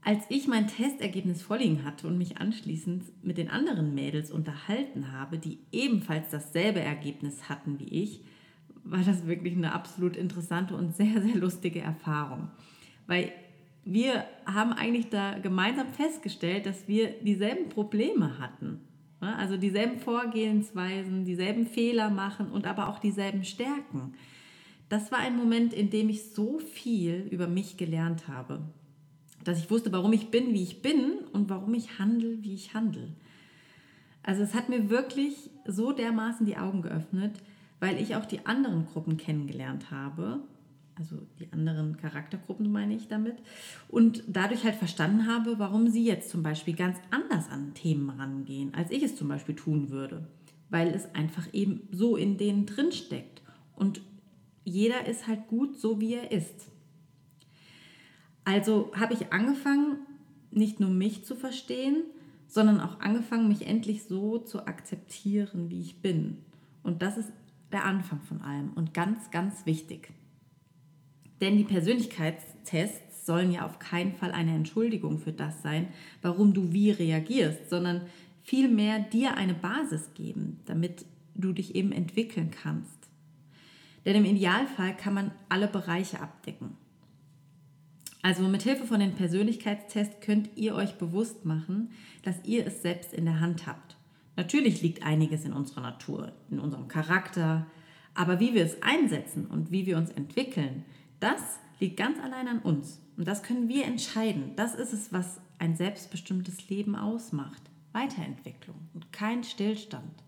Als 0.00 0.24
ich 0.28 0.46
mein 0.46 0.68
Testergebnis 0.68 1.42
vorliegen 1.42 1.84
hatte 1.84 2.06
und 2.06 2.16
mich 2.16 2.38
anschließend 2.38 3.24
mit 3.24 3.36
den 3.36 3.50
anderen 3.50 3.92
Mädels 3.92 4.30
unterhalten 4.30 5.10
habe, 5.10 5.38
die 5.38 5.58
ebenfalls 5.72 6.30
dasselbe 6.30 6.78
Ergebnis 6.78 7.48
hatten 7.48 7.80
wie 7.80 7.88
ich, 7.88 8.20
war 8.84 9.00
das 9.00 9.26
wirklich 9.26 9.56
eine 9.56 9.72
absolut 9.72 10.16
interessante 10.16 10.76
und 10.76 10.94
sehr, 10.94 11.20
sehr 11.20 11.34
lustige 11.34 11.80
Erfahrung. 11.80 12.48
Weil 13.08 13.32
wir 13.84 14.24
haben 14.46 14.72
eigentlich 14.72 15.08
da 15.08 15.38
gemeinsam 15.40 15.88
festgestellt, 15.88 16.66
dass 16.66 16.86
wir 16.86 17.10
dieselben 17.22 17.68
Probleme 17.68 18.38
hatten. 18.38 18.80
Also 19.18 19.56
dieselben 19.56 19.98
Vorgehensweisen, 19.98 21.24
dieselben 21.24 21.66
Fehler 21.66 22.10
machen 22.10 22.52
und 22.52 22.64
aber 22.66 22.88
auch 22.88 23.00
dieselben 23.00 23.42
Stärken. 23.42 24.14
Das 24.88 25.10
war 25.10 25.18
ein 25.18 25.36
Moment, 25.36 25.72
in 25.72 25.90
dem 25.90 26.08
ich 26.08 26.30
so 26.30 26.58
viel 26.58 27.26
über 27.30 27.46
mich 27.46 27.76
gelernt 27.76 28.28
habe, 28.28 28.60
dass 29.44 29.58
ich 29.58 29.70
wusste, 29.70 29.92
warum 29.92 30.12
ich 30.12 30.30
bin, 30.30 30.52
wie 30.52 30.62
ich 30.62 30.82
bin 30.82 31.18
und 31.32 31.48
warum 31.48 31.74
ich 31.74 31.98
handle, 31.98 32.42
wie 32.42 32.54
ich 32.54 32.74
handle. 32.74 33.12
Also 34.22 34.42
es 34.42 34.54
hat 34.54 34.68
mir 34.68 34.90
wirklich 34.90 35.50
so 35.66 35.92
dermaßen 35.92 36.46
die 36.46 36.56
Augen 36.56 36.82
geöffnet, 36.82 37.40
weil 37.80 38.00
ich 38.00 38.16
auch 38.16 38.24
die 38.24 38.46
anderen 38.46 38.86
Gruppen 38.86 39.16
kennengelernt 39.16 39.90
habe 39.90 40.40
also 40.98 41.16
die 41.38 41.52
anderen 41.52 41.96
Charaktergruppen 41.96 42.70
meine 42.70 42.94
ich 42.94 43.08
damit, 43.08 43.36
und 43.88 44.24
dadurch 44.26 44.64
halt 44.64 44.76
verstanden 44.76 45.26
habe, 45.26 45.58
warum 45.58 45.88
sie 45.88 46.04
jetzt 46.04 46.30
zum 46.30 46.42
Beispiel 46.42 46.74
ganz 46.74 46.98
anders 47.10 47.50
an 47.50 47.74
Themen 47.74 48.10
rangehen, 48.10 48.74
als 48.74 48.90
ich 48.90 49.02
es 49.02 49.16
zum 49.16 49.28
Beispiel 49.28 49.54
tun 49.54 49.90
würde, 49.90 50.26
weil 50.70 50.88
es 50.88 51.14
einfach 51.14 51.52
eben 51.52 51.82
so 51.92 52.16
in 52.16 52.38
denen 52.38 52.66
drin 52.66 52.92
steckt 52.92 53.42
und 53.74 54.00
jeder 54.66 55.06
ist 55.06 55.28
halt 55.28 55.46
gut 55.46 55.78
so, 55.78 56.00
wie 56.00 56.14
er 56.14 56.32
ist. 56.32 56.66
Also 58.44 58.90
habe 58.94 59.14
ich 59.14 59.32
angefangen, 59.32 59.98
nicht 60.50 60.80
nur 60.80 60.90
mich 60.90 61.24
zu 61.24 61.36
verstehen, 61.36 62.02
sondern 62.48 62.80
auch 62.80 63.00
angefangen, 63.00 63.48
mich 63.48 63.66
endlich 63.66 64.04
so 64.04 64.38
zu 64.38 64.66
akzeptieren, 64.66 65.70
wie 65.70 65.80
ich 65.80 66.02
bin. 66.02 66.38
Und 66.82 67.02
das 67.02 67.16
ist 67.16 67.32
der 67.72 67.84
Anfang 67.84 68.20
von 68.22 68.42
allem 68.42 68.72
und 68.74 68.92
ganz, 68.92 69.30
ganz 69.30 69.66
wichtig. 69.66 70.10
Denn 71.40 71.56
die 71.56 71.64
Persönlichkeitstests 71.64 73.26
sollen 73.26 73.52
ja 73.52 73.66
auf 73.66 73.78
keinen 73.78 74.14
Fall 74.14 74.32
eine 74.32 74.54
Entschuldigung 74.54 75.18
für 75.18 75.32
das 75.32 75.62
sein, 75.62 75.88
warum 76.22 76.54
du 76.54 76.72
wie 76.72 76.90
reagierst, 76.90 77.70
sondern 77.70 78.02
vielmehr 78.42 79.00
dir 79.00 79.36
eine 79.36 79.54
Basis 79.54 80.14
geben, 80.14 80.60
damit 80.66 81.04
du 81.34 81.52
dich 81.52 81.74
eben 81.74 81.92
entwickeln 81.92 82.50
kannst. 82.50 83.05
Denn 84.06 84.16
im 84.16 84.24
Idealfall 84.24 84.96
kann 84.96 85.12
man 85.12 85.32
alle 85.48 85.68
Bereiche 85.68 86.20
abdecken. 86.20 86.78
Also 88.22 88.42
mit 88.48 88.62
Hilfe 88.62 88.86
von 88.86 89.00
den 89.00 89.14
Persönlichkeitstests 89.14 90.20
könnt 90.20 90.48
ihr 90.56 90.74
euch 90.74 90.96
bewusst 90.96 91.44
machen, 91.44 91.90
dass 92.22 92.36
ihr 92.44 92.66
es 92.66 92.82
selbst 92.82 93.12
in 93.12 93.24
der 93.24 93.40
Hand 93.40 93.66
habt. 93.66 93.96
Natürlich 94.36 94.82
liegt 94.82 95.04
einiges 95.04 95.44
in 95.44 95.52
unserer 95.52 95.82
Natur, 95.82 96.32
in 96.50 96.58
unserem 96.58 96.88
Charakter, 96.88 97.66
aber 98.14 98.40
wie 98.40 98.54
wir 98.54 98.64
es 98.64 98.82
einsetzen 98.82 99.46
und 99.46 99.70
wie 99.70 99.86
wir 99.86 99.96
uns 99.96 100.10
entwickeln, 100.10 100.84
das 101.20 101.58
liegt 101.78 101.96
ganz 101.96 102.18
allein 102.18 102.48
an 102.48 102.58
uns. 102.60 103.00
Und 103.16 103.28
das 103.28 103.42
können 103.42 103.68
wir 103.68 103.84
entscheiden. 103.84 104.52
Das 104.56 104.74
ist 104.74 104.92
es, 104.92 105.12
was 105.12 105.40
ein 105.58 105.76
selbstbestimmtes 105.76 106.68
Leben 106.68 106.96
ausmacht. 106.96 107.62
Weiterentwicklung 107.92 108.76
und 108.94 109.12
kein 109.12 109.42
Stillstand. 109.42 110.22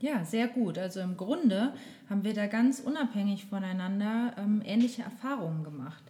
Ja, 0.00 0.24
sehr 0.24 0.48
gut. 0.48 0.78
Also 0.78 1.00
im 1.00 1.16
Grunde 1.16 1.72
haben 2.08 2.24
wir 2.24 2.34
da 2.34 2.46
ganz 2.46 2.80
unabhängig 2.80 3.46
voneinander 3.46 4.34
ähm, 4.38 4.62
ähnliche 4.64 5.02
Erfahrungen 5.02 5.64
gemacht, 5.64 6.02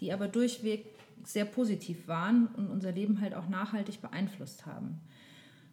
die 0.00 0.12
aber 0.12 0.28
durchweg 0.28 0.86
sehr 1.24 1.44
positiv 1.44 2.08
waren 2.08 2.48
und 2.56 2.68
unser 2.68 2.92
Leben 2.92 3.20
halt 3.20 3.34
auch 3.34 3.48
nachhaltig 3.48 4.00
beeinflusst 4.00 4.66
haben. 4.66 5.00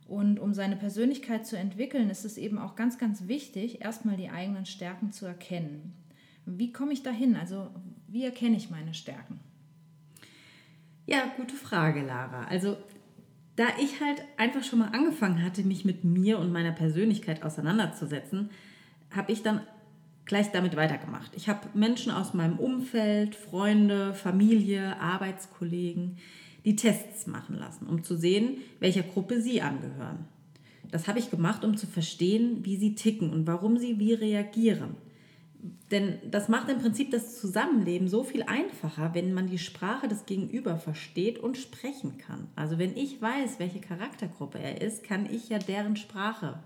Und 0.08 0.40
um 0.40 0.54
seine 0.54 0.76
Persönlichkeit 0.76 1.48
zu 1.48 1.58
entwickeln, 1.58 2.10
ist 2.10 2.26
es 2.26 2.38
eben 2.38 2.58
auch 2.58 2.76
ganz, 2.76 2.98
ganz 2.98 3.28
wichtig, 3.28 3.82
erstmal 3.82 4.18
die 4.18 4.30
eigenen 4.30 4.66
Stärken 4.66 5.14
zu 5.14 5.26
erkennen. 5.26 5.94
Wie 6.46 6.74
komme 6.74 6.92
ich 6.92 7.04
dahin? 7.04 7.38
Also 7.38 7.70
wie 8.08 8.26
erkenne 8.26 8.58
ich 8.58 8.70
meine 8.70 8.94
Stärken? 8.94 9.40
Ja, 11.06 11.32
gute 11.38 11.56
Frage, 11.56 12.02
Lara. 12.02 12.44
Also 12.46 12.78
da 13.56 13.66
ich 13.80 14.02
halt 14.02 14.24
einfach 14.38 14.64
schon 14.64 14.80
mal 14.80 14.90
angefangen 14.90 15.44
hatte, 15.44 15.64
mich 15.64 15.86
mit 15.86 16.04
mir 16.04 16.40
und 16.40 16.52
meiner 16.52 16.72
Persönlichkeit 16.72 17.44
auseinanderzusetzen, 17.44 18.50
habe 19.12 19.32
ich 19.32 19.44
dann 19.44 19.62
gleich 20.26 20.52
damit 20.52 20.76
weitergemacht. 20.76 21.32
Ich 21.36 21.50
habe 21.50 21.68
Menschen 21.74 22.12
aus 22.12 22.34
meinem 22.34 22.58
Umfeld, 22.58 23.36
Freunde, 23.36 24.14
Familie, 24.14 25.00
Arbeitskollegen, 25.00 26.18
die 26.64 26.76
Tests 26.76 27.28
machen 27.28 27.58
lassen, 27.58 27.88
um 27.88 28.04
zu 28.04 28.16
sehen, 28.16 28.58
welcher 28.80 29.04
Gruppe 29.04 29.42
sie 29.42 29.62
angehören. 29.62 30.26
Das 30.92 31.08
habe 31.08 31.20
ich 31.20 31.32
gemacht, 31.32 31.64
um 31.64 31.76
zu 31.76 31.88
verstehen, 31.88 32.64
wie 32.64 32.78
sie 32.78 32.96
ticken 32.96 33.32
und 33.32 33.48
warum 33.48 33.78
sie 33.78 33.98
wie 34.00 34.14
reagieren. 34.14 34.96
Denn 35.92 36.20
das 36.30 36.50
macht 36.50 36.70
im 36.70 36.80
Prinzip 36.80 37.12
das 37.12 37.40
Zusammenleben 37.40 38.08
so 38.08 38.24
viel 38.24 38.44
einfacher, 38.44 39.14
wenn 39.14 39.34
man 39.34 39.48
die 39.48 39.60
Sprache 39.60 40.08
des 40.08 40.26
Gegenüber 40.26 40.78
versteht 40.78 41.38
und 41.38 41.58
sprechen 41.58 42.18
kann. 42.18 42.48
Also 42.56 42.80
wenn 42.80 42.96
ich 42.96 43.22
weiß, 43.22 43.60
welche 43.60 43.82
Charaktergruppe 43.82 44.58
er 44.58 44.82
ist, 44.82 45.04
kann 45.04 45.28
ich 45.32 45.50
ja 45.50 45.60
deren 45.60 45.98
Sprache 45.98 46.60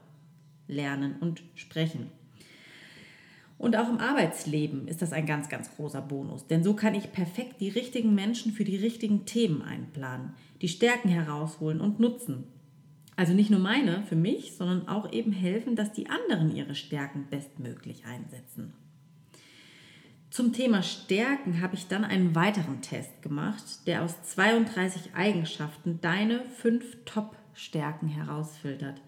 lernen 0.67 1.17
und 1.19 1.43
sprechen. 1.55 2.11
Und 3.57 3.75
auch 3.77 3.89
im 3.89 3.99
Arbeitsleben 3.99 4.87
ist 4.87 5.01
das 5.01 5.13
ein 5.13 5.25
ganz, 5.25 5.49
ganz 5.49 5.73
großer 5.75 6.01
Bonus, 6.01 6.47
denn 6.47 6.63
so 6.63 6.73
kann 6.73 6.93
ich 6.93 7.13
perfekt 7.13 7.61
die 7.61 7.69
richtigen 7.69 8.13
Menschen 8.13 8.51
für 8.51 8.65
die 8.65 8.75
richtigen 8.75 9.25
Themen 9.25 9.61
einplanen, 9.61 10.33
die 10.61 10.67
Stärken 10.67 11.09
herausholen 11.09 11.79
und 11.79 11.99
nutzen. 11.99 12.43
Also 13.15 13.33
nicht 13.33 13.49
nur 13.49 13.61
meine 13.61 14.03
für 14.03 14.17
mich, 14.17 14.55
sondern 14.57 14.89
auch 14.89 15.11
eben 15.13 15.31
helfen, 15.31 15.77
dass 15.77 15.93
die 15.93 16.09
anderen 16.09 16.53
ihre 16.53 16.75
Stärken 16.75 17.27
bestmöglich 17.29 18.05
einsetzen. 18.05 18.73
Zum 20.35 20.51
Thema 20.51 20.83
Stärken 20.83 21.61
habe 21.61 21.75
ich 21.75 21.87
dann 21.87 22.03
einen 22.03 22.35
weiteren 22.35 22.81
Test 22.81 23.21
gemacht, 23.21 23.87
der 23.87 24.03
aus 24.03 24.21
32 24.23 25.15
Eigenschaften 25.15 25.99
deine 26.01 26.41
fünf 26.57 27.05
Top-Stärken 27.05 28.09
herausfiltert. 28.09 29.01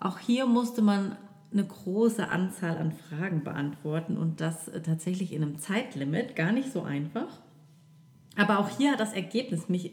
Auch 0.00 0.18
hier 0.18 0.46
musste 0.46 0.80
man 0.80 1.18
eine 1.52 1.66
große 1.66 2.30
Anzahl 2.30 2.78
an 2.78 2.92
Fragen 2.92 3.44
beantworten 3.44 4.16
und 4.16 4.40
das 4.40 4.70
tatsächlich 4.86 5.34
in 5.34 5.42
einem 5.42 5.58
Zeitlimit, 5.58 6.34
gar 6.34 6.52
nicht 6.52 6.72
so 6.72 6.80
einfach. 6.80 7.42
Aber 8.36 8.60
auch 8.60 8.70
hier 8.70 8.92
hat 8.92 9.00
das 9.00 9.12
Ergebnis 9.12 9.68
mich 9.68 9.92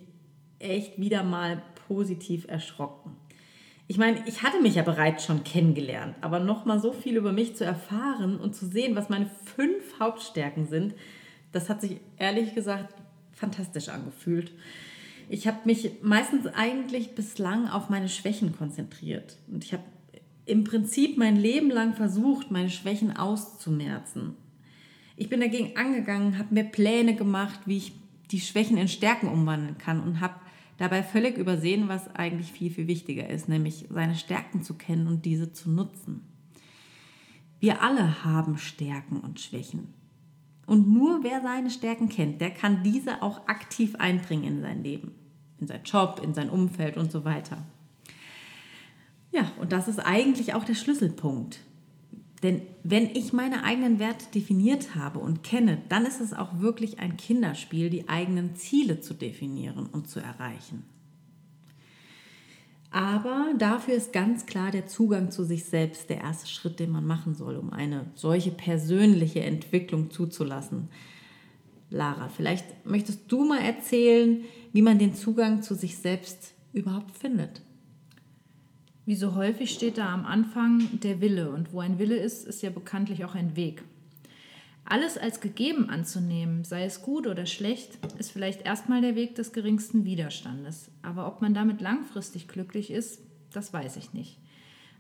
echt 0.57 0.97
wieder 0.97 1.25
mal 1.25 1.61
positiv 1.89 2.47
erschrocken. 2.47 3.17
Ich 3.87 3.97
meine, 3.97 4.23
ich 4.27 4.43
hatte 4.43 4.61
mich 4.61 4.75
ja 4.75 4.83
bereits 4.83 5.25
schon 5.25 5.43
kennengelernt, 5.43 6.15
aber 6.21 6.39
noch 6.39 6.65
mal 6.65 6.79
so 6.79 6.93
viel 6.93 7.17
über 7.17 7.33
mich 7.33 7.55
zu 7.55 7.65
erfahren 7.65 8.39
und 8.39 8.55
zu 8.55 8.65
sehen, 8.65 8.95
was 8.95 9.09
meine 9.09 9.29
fünf 9.55 9.99
Hauptstärken 9.99 10.67
sind, 10.67 10.95
das 11.51 11.69
hat 11.69 11.81
sich 11.81 11.99
ehrlich 12.17 12.55
gesagt 12.55 12.93
fantastisch 13.33 13.89
angefühlt. 13.89 14.51
Ich 15.29 15.47
habe 15.47 15.59
mich 15.65 15.91
meistens 16.01 16.47
eigentlich 16.47 17.15
bislang 17.15 17.69
auf 17.69 17.89
meine 17.89 18.09
Schwächen 18.09 18.55
konzentriert 18.55 19.37
und 19.51 19.63
ich 19.63 19.73
habe 19.73 19.83
im 20.45 20.63
Prinzip 20.63 21.17
mein 21.17 21.37
Leben 21.37 21.69
lang 21.69 21.93
versucht, 21.93 22.51
meine 22.51 22.69
Schwächen 22.69 23.15
auszumerzen. 23.15 24.35
Ich 25.15 25.29
bin 25.29 25.39
dagegen 25.39 25.77
angegangen, 25.77 26.37
habe 26.37 26.53
mir 26.53 26.63
Pläne 26.63 27.15
gemacht, 27.15 27.61
wie 27.65 27.77
ich 27.77 27.93
die 28.31 28.41
Schwächen 28.41 28.77
in 28.77 28.87
Stärken 28.87 29.27
umwandeln 29.27 29.77
kann 29.77 30.01
und 30.01 30.19
habe 30.19 30.35
dabei 30.77 31.03
völlig 31.03 31.37
übersehen, 31.37 31.87
was 31.87 32.13
eigentlich 32.15 32.51
viel, 32.51 32.71
viel 32.71 32.87
wichtiger 32.87 33.29
ist, 33.29 33.49
nämlich 33.49 33.87
seine 33.89 34.15
Stärken 34.15 34.63
zu 34.63 34.75
kennen 34.75 35.07
und 35.07 35.25
diese 35.25 35.51
zu 35.51 35.69
nutzen. 35.69 36.21
Wir 37.59 37.81
alle 37.81 38.25
haben 38.25 38.57
Stärken 38.57 39.19
und 39.19 39.39
Schwächen. 39.39 39.93
Und 40.65 40.91
nur 40.91 41.23
wer 41.23 41.41
seine 41.41 41.69
Stärken 41.69 42.09
kennt, 42.09 42.41
der 42.41 42.51
kann 42.51 42.83
diese 42.83 43.21
auch 43.21 43.47
aktiv 43.47 43.95
einbringen 43.95 44.45
in 44.45 44.61
sein 44.61 44.83
Leben, 44.83 45.11
in 45.59 45.67
seinen 45.67 45.83
Job, 45.83 46.21
in 46.23 46.33
sein 46.33 46.49
Umfeld 46.49 46.97
und 46.97 47.11
so 47.11 47.25
weiter. 47.25 47.57
Ja, 49.31 49.51
und 49.59 49.71
das 49.71 49.87
ist 49.87 49.99
eigentlich 49.99 50.53
auch 50.53 50.63
der 50.63 50.75
Schlüsselpunkt. 50.75 51.59
Denn 52.43 52.61
wenn 52.83 53.05
ich 53.15 53.31
meine 53.31 53.63
eigenen 53.63 53.99
Werte 53.99 54.25
definiert 54.35 54.95
habe 54.95 55.19
und 55.19 55.43
kenne, 55.43 55.81
dann 55.87 56.05
ist 56.05 56.19
es 56.19 56.33
auch 56.33 56.59
wirklich 56.59 56.99
ein 56.99 57.15
Kinderspiel, 57.15 57.89
die 57.89 58.09
eigenen 58.09 58.55
Ziele 58.55 58.99
zu 58.99 59.13
definieren 59.13 59.87
und 59.87 60.09
zu 60.09 60.19
erreichen. 60.19 60.83
Aber 62.91 63.53
dafür 63.57 63.95
ist 63.95 64.13
ganz 64.13 64.45
klar 64.45 64.69
der 64.69 64.85
Zugang 64.85 65.31
zu 65.31 65.43
sich 65.45 65.65
selbst 65.65 66.09
der 66.11 66.17
erste 66.17 66.47
Schritt, 66.47 66.79
den 66.79 66.91
man 66.91 67.07
machen 67.07 67.33
soll, 67.33 67.55
um 67.55 67.71
eine 67.71 68.11
solche 68.13 68.51
persönliche 68.51 69.39
Entwicklung 69.39 70.11
zuzulassen. 70.11 70.89
Lara, 71.89 72.27
vielleicht 72.27 72.85
möchtest 72.85 73.31
du 73.31 73.45
mal 73.45 73.61
erzählen, 73.61 74.43
wie 74.73 74.83
man 74.83 74.99
den 74.99 75.15
Zugang 75.15 75.63
zu 75.63 75.73
sich 75.73 75.97
selbst 75.97 76.53
überhaupt 76.71 77.17
findet. 77.17 77.61
Wie 79.05 79.15
so 79.15 79.35
häufig 79.35 79.71
steht 79.71 79.97
da 79.97 80.13
am 80.13 80.25
Anfang 80.25 80.99
der 81.01 81.19
Wille 81.19 81.51
und 81.51 81.73
wo 81.73 81.81
ein 81.81 81.99
Wille 81.99 82.15
ist, 82.15 82.47
ist 82.47 82.61
ja 82.61 82.69
bekanntlich 82.69 83.25
auch 83.25 83.35
ein 83.35 83.57
Weg. 83.57 83.83
Alles 84.85 85.17
als 85.17 85.41
gegeben 85.41 85.89
anzunehmen, 85.89 86.63
sei 86.63 86.85
es 86.85 87.01
gut 87.01 87.27
oder 87.27 87.45
schlecht, 87.45 87.97
ist 88.17 88.31
vielleicht 88.31 88.65
erstmal 88.65 89.01
der 89.01 89.15
Weg 89.15 89.35
des 89.35 89.51
geringsten 89.51 90.05
Widerstandes. 90.05 90.89
Aber 91.01 91.27
ob 91.27 91.41
man 91.41 91.53
damit 91.53 91.81
langfristig 91.81 92.47
glücklich 92.47 92.91
ist, 92.91 93.21
das 93.51 93.73
weiß 93.73 93.97
ich 93.97 94.13
nicht. 94.13 94.37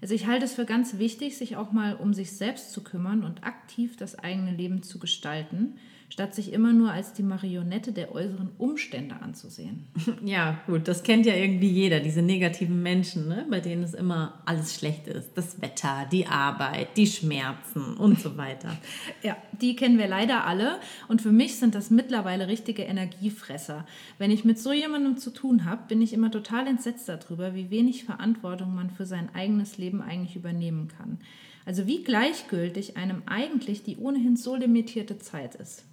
Also 0.03 0.15
ich 0.15 0.27
halte 0.27 0.43
es 0.43 0.53
für 0.53 0.65
ganz 0.65 0.97
wichtig, 0.97 1.37
sich 1.37 1.55
auch 1.55 1.71
mal 1.71 1.95
um 1.95 2.13
sich 2.13 2.33
selbst 2.33 2.73
zu 2.73 2.83
kümmern 2.83 3.23
und 3.23 3.45
aktiv 3.45 3.95
das 3.95 4.19
eigene 4.19 4.51
Leben 4.51 4.83
zu 4.83 4.99
gestalten 4.99 5.75
statt 6.13 6.35
sich 6.35 6.53
immer 6.53 6.73
nur 6.73 6.91
als 6.91 7.13
die 7.13 7.23
Marionette 7.23 7.91
der 7.91 8.13
äußeren 8.13 8.51
Umstände 8.59 9.15
anzusehen. 9.19 9.87
Ja, 10.23 10.61
gut, 10.67 10.87
das 10.87 11.03
kennt 11.03 11.25
ja 11.25 11.33
irgendwie 11.33 11.67
jeder, 11.67 11.99
diese 11.99 12.21
negativen 12.21 12.81
Menschen, 12.81 13.27
ne? 13.27 13.45
bei 13.49 13.59
denen 13.59 13.83
es 13.83 13.93
immer 13.93 14.41
alles 14.45 14.75
schlecht 14.75 15.07
ist. 15.07 15.31
Das 15.35 15.61
Wetter, 15.61 16.07
die 16.11 16.27
Arbeit, 16.27 16.95
die 16.97 17.07
Schmerzen 17.07 17.95
und 17.97 18.19
so 18.19 18.37
weiter. 18.37 18.77
ja, 19.23 19.35
die 19.59 19.75
kennen 19.75 19.97
wir 19.97 20.07
leider 20.07 20.45
alle 20.45 20.79
und 21.07 21.21
für 21.21 21.31
mich 21.31 21.55
sind 21.55 21.75
das 21.75 21.89
mittlerweile 21.89 22.47
richtige 22.47 22.83
Energiefresser. 22.83 23.85
Wenn 24.17 24.31
ich 24.31 24.45
mit 24.45 24.59
so 24.59 24.71
jemandem 24.71 25.17
zu 25.17 25.31
tun 25.31 25.65
habe, 25.65 25.81
bin 25.87 26.01
ich 26.01 26.13
immer 26.13 26.31
total 26.31 26.67
entsetzt 26.67 27.09
darüber, 27.09 27.55
wie 27.55 27.69
wenig 27.69 28.05
Verantwortung 28.05 28.75
man 28.75 28.91
für 28.91 29.05
sein 29.05 29.29
eigenes 29.33 29.77
Leben 29.93 30.01
eigentlich 30.01 30.35
übernehmen 30.35 30.87
kann. 30.87 31.19
Also 31.65 31.87
wie 31.87 32.03
gleichgültig 32.03 32.97
einem 32.97 33.23
eigentlich 33.25 33.83
die 33.83 33.97
ohnehin 33.97 34.35
so 34.35 34.55
limitierte 34.55 35.17
Zeit 35.17 35.55
ist. 35.55 35.85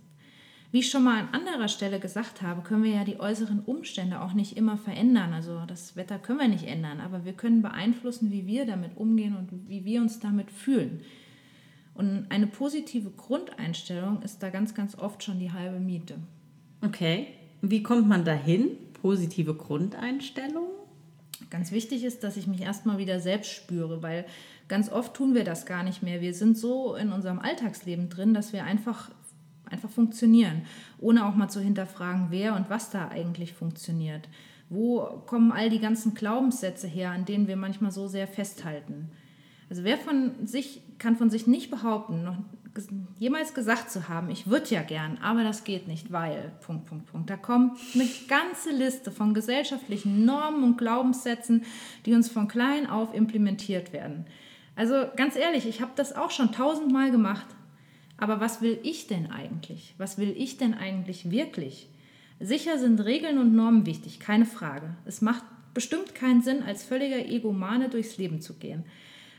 Wie 0.73 0.79
ich 0.79 0.91
schon 0.91 1.05
mal 1.05 1.19
an 1.19 1.29
anderer 1.33 1.69
Stelle 1.69 1.99
gesagt 1.99 2.43
habe, 2.43 2.63
können 2.63 2.85
wir 2.85 2.93
ja 2.93 3.05
die 3.05 3.19
äußeren 3.19 3.61
Umstände 3.61 4.21
auch 4.21 4.35
nicht 4.35 4.57
immer 4.57 4.77
verändern. 4.77 5.33
Also 5.33 5.63
das 5.67 5.97
Wetter 5.97 6.19
können 6.19 6.39
wir 6.39 6.49
nicht 6.49 6.67
ändern, 6.67 7.01
aber 7.01 7.25
wir 7.25 7.33
können 7.33 7.61
beeinflussen, 7.61 8.31
wie 8.31 8.47
wir 8.47 8.67
damit 8.67 8.97
umgehen 8.97 9.37
und 9.37 9.69
wie 9.69 9.85
wir 9.85 10.01
uns 10.01 10.21
damit 10.21 10.51
fühlen. 10.51 11.01
Und 11.95 12.27
eine 12.31 12.47
positive 12.47 13.11
Grundeinstellung 13.11 14.23
ist 14.23 14.43
da 14.43 14.51
ganz, 14.51 14.75
ganz 14.75 14.97
oft 14.97 15.25
schon 15.25 15.41
die 15.41 15.53
halbe 15.53 15.81
Miete. 15.81 16.15
Okay. 16.83 17.27
Wie 17.63 17.83
kommt 17.83 18.09
man 18.09 18.25
dahin? 18.25 18.69
Positive 19.03 19.55
Grundeinstellung? 19.55 20.70
Ganz 21.51 21.73
wichtig 21.73 22.05
ist, 22.05 22.23
dass 22.23 22.37
ich 22.37 22.47
mich 22.47 22.63
erstmal 22.63 22.99
wieder 22.99 23.21
selbst 23.21 23.53
spüre, 23.53 24.03
weil 24.03 24.25
ganz 24.69 24.91
oft 24.91 25.15
tun 25.15 25.35
wir 25.35 25.45
das 25.45 25.67
gar 25.67 25.83
nicht 25.83 26.03
mehr. 26.03 26.21
Wir 26.21 26.33
sind 26.33 26.57
so 26.57 26.95
in 26.95 27.13
unserem 27.13 27.41
Alltagsleben 27.41 28.09
drin, 28.09 28.35
dass 28.35 28.53
wir 28.53 28.65
einfach 28.65 29.11
einfach 29.71 29.91
funktionieren, 29.91 30.63
ohne 30.99 31.27
auch 31.27 31.35
mal 31.35 31.49
zu 31.49 31.61
hinterfragen, 31.61 32.27
wer 32.31 32.57
und 32.57 32.69
was 32.71 32.91
da 32.91 33.09
eigentlich 33.09 33.53
funktioniert. 33.53 34.29
Wo 34.69 35.01
kommen 35.27 35.53
all 35.53 35.71
die 35.71 35.81
ganzen 35.81 36.15
Glaubenssätze 36.15 36.87
her, 36.87 37.11
an 37.11 37.25
denen 37.25 37.49
wir 37.49 37.57
manchmal 37.57 37.91
so 37.91 38.09
sehr 38.09 38.27
festhalten? 38.27 39.11
Also 39.69 39.85
wer 39.85 39.99
von 39.99 40.47
sich 40.47 40.83
kann 40.99 41.17
von 41.17 41.31
sich 41.31 41.47
nicht 41.47 41.71
behaupten, 41.71 42.25
noch 42.25 42.37
jemals 43.19 43.55
gesagt 43.55 43.91
zu 43.91 44.09
haben, 44.09 44.31
ich 44.31 44.49
würde 44.49 44.71
ja 44.71 44.83
gern, 44.83 45.19
aber 45.23 45.43
das 45.43 45.65
geht 45.65 45.89
nicht, 45.89 46.13
weil, 46.13 46.53
Punkt, 46.65 46.87
Punkt, 46.87 47.07
Punkt. 47.07 47.31
Da 47.31 47.37
kommt 47.37 47.79
eine 47.95 48.09
ganze 48.29 48.71
Liste 48.71 49.11
von 49.11 49.35
gesellschaftlichen 49.35 50.25
Normen 50.25 50.65
und 50.65 50.79
Glaubenssätzen, 50.79 51.65
die 52.07 52.15
uns 52.15 52.29
von 52.29 52.49
klein 52.49 52.89
auf 52.89 53.15
implementiert 53.15 53.93
werden. 53.93 54.27
Also 54.77 55.07
ganz 55.17 55.37
ehrlich, 55.37 55.67
ich 55.67 55.81
habe 55.81 55.93
das 55.97 56.15
auch 56.15 56.31
schon 56.31 56.53
tausendmal 56.53 57.11
gemacht. 57.11 57.47
Aber 58.17 58.39
was 58.39 58.61
will 58.61 58.79
ich 58.83 59.07
denn 59.07 59.31
eigentlich? 59.31 59.95
Was 59.97 60.19
will 60.19 60.35
ich 60.37 60.59
denn 60.59 60.75
eigentlich 60.75 61.31
wirklich? 61.31 61.89
Sicher 62.39 62.79
sind 62.79 63.01
Regeln 63.01 63.39
und 63.39 63.55
Normen 63.55 63.87
wichtig, 63.87 64.21
keine 64.21 64.45
Frage. 64.45 64.95
Es 65.07 65.23
macht 65.23 65.45
bestimmt 65.75 66.15
keinen 66.15 66.43
Sinn, 66.43 66.63
als 66.63 66.85
völliger 66.85 67.27
Egomane 67.27 67.89
durchs 67.89 68.19
Leben 68.19 68.41
zu 68.41 68.55
gehen. 68.55 68.85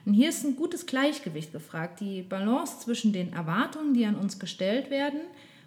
Und 0.05 0.13
hier 0.13 0.29
ist 0.29 0.43
ein 0.43 0.55
gutes 0.55 0.85
Gleichgewicht 0.85 1.51
gefragt, 1.51 1.99
die 1.99 2.23
Balance 2.23 2.79
zwischen 2.79 3.13
den 3.13 3.33
Erwartungen, 3.33 3.93
die 3.93 4.05
an 4.05 4.15
uns 4.15 4.39
gestellt 4.39 4.89
werden, 4.89 5.21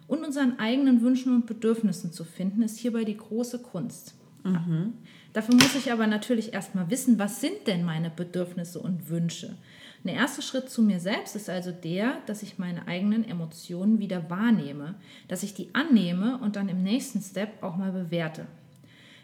und 0.07 0.23
unseren 0.23 0.59
eigenen 0.59 1.01
Wünschen 1.01 1.33
und 1.33 1.47
Bedürfnissen 1.47 2.11
zu 2.11 2.23
finden, 2.23 2.61
ist 2.61 2.77
hierbei 2.77 3.05
die 3.05 3.17
große 3.17 3.59
Kunst. 3.59 4.13
Mhm. 4.43 4.93
Dafür 5.33 5.55
muss 5.55 5.75
ich 5.75 5.91
aber 5.91 6.07
natürlich 6.07 6.53
erstmal 6.53 6.89
wissen, 6.89 7.17
was 7.17 7.41
sind 7.41 7.65
denn 7.65 7.83
meine 7.83 8.09
Bedürfnisse 8.09 8.79
und 8.79 9.09
Wünsche. 9.09 9.57
Ein 10.03 10.09
erster 10.09 10.43
Schritt 10.43 10.69
zu 10.69 10.83
mir 10.83 10.99
selbst 10.99 11.35
ist 11.35 11.49
also 11.49 11.71
der, 11.71 12.19
dass 12.27 12.43
ich 12.43 12.59
meine 12.59 12.87
eigenen 12.87 13.27
Emotionen 13.27 13.97
wieder 13.97 14.29
wahrnehme, 14.29 14.93
dass 15.27 15.41
ich 15.41 15.55
die 15.55 15.73
annehme 15.73 16.37
und 16.37 16.55
dann 16.55 16.69
im 16.69 16.83
nächsten 16.83 17.21
Step 17.21 17.63
auch 17.63 17.75
mal 17.75 17.91
bewerte. 17.91 18.45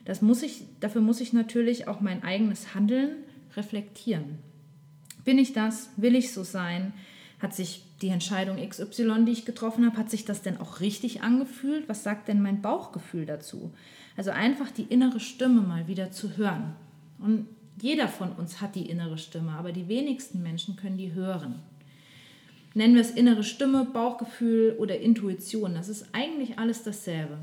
Das 0.05 0.23
muss 0.23 0.41
ich, 0.41 0.63
dafür 0.79 1.01
muss 1.01 1.21
ich 1.21 1.33
natürlich 1.33 1.87
auch 1.87 2.01
mein 2.01 2.23
eigenes 2.23 2.73
Handeln 2.73 3.17
reflektieren. 3.55 4.39
Bin 5.23 5.37
ich 5.37 5.53
das? 5.53 5.89
Will 5.97 6.15
ich 6.15 6.33
so 6.33 6.43
sein? 6.43 6.93
Hat 7.39 7.55
sich 7.55 7.83
die 8.01 8.09
Entscheidung 8.09 8.57
XY, 8.57 9.25
die 9.25 9.31
ich 9.31 9.45
getroffen 9.45 9.85
habe, 9.85 9.97
hat 9.97 10.09
sich 10.09 10.25
das 10.25 10.41
denn 10.41 10.59
auch 10.59 10.79
richtig 10.79 11.21
angefühlt? 11.21 11.89
Was 11.89 12.03
sagt 12.03 12.27
denn 12.27 12.41
mein 12.41 12.61
Bauchgefühl 12.61 13.25
dazu? 13.25 13.71
Also 14.17 14.31
einfach 14.31 14.71
die 14.71 14.83
innere 14.83 15.19
Stimme 15.19 15.61
mal 15.61 15.87
wieder 15.87 16.11
zu 16.11 16.37
hören. 16.37 16.75
Und 17.19 17.47
jeder 17.81 18.07
von 18.07 18.31
uns 18.33 18.61
hat 18.61 18.75
die 18.75 18.89
innere 18.89 19.17
Stimme, 19.17 19.53
aber 19.53 19.71
die 19.71 19.87
wenigsten 19.87 20.43
Menschen 20.43 20.75
können 20.75 20.97
die 20.97 21.13
hören. 21.13 21.55
Nennen 22.73 22.93
wir 22.93 23.01
es 23.01 23.11
innere 23.11 23.43
Stimme, 23.43 23.85
Bauchgefühl 23.85 24.75
oder 24.79 24.99
Intuition. 24.99 25.73
Das 25.73 25.89
ist 25.89 26.05
eigentlich 26.13 26.57
alles 26.57 26.83
dasselbe. 26.83 27.37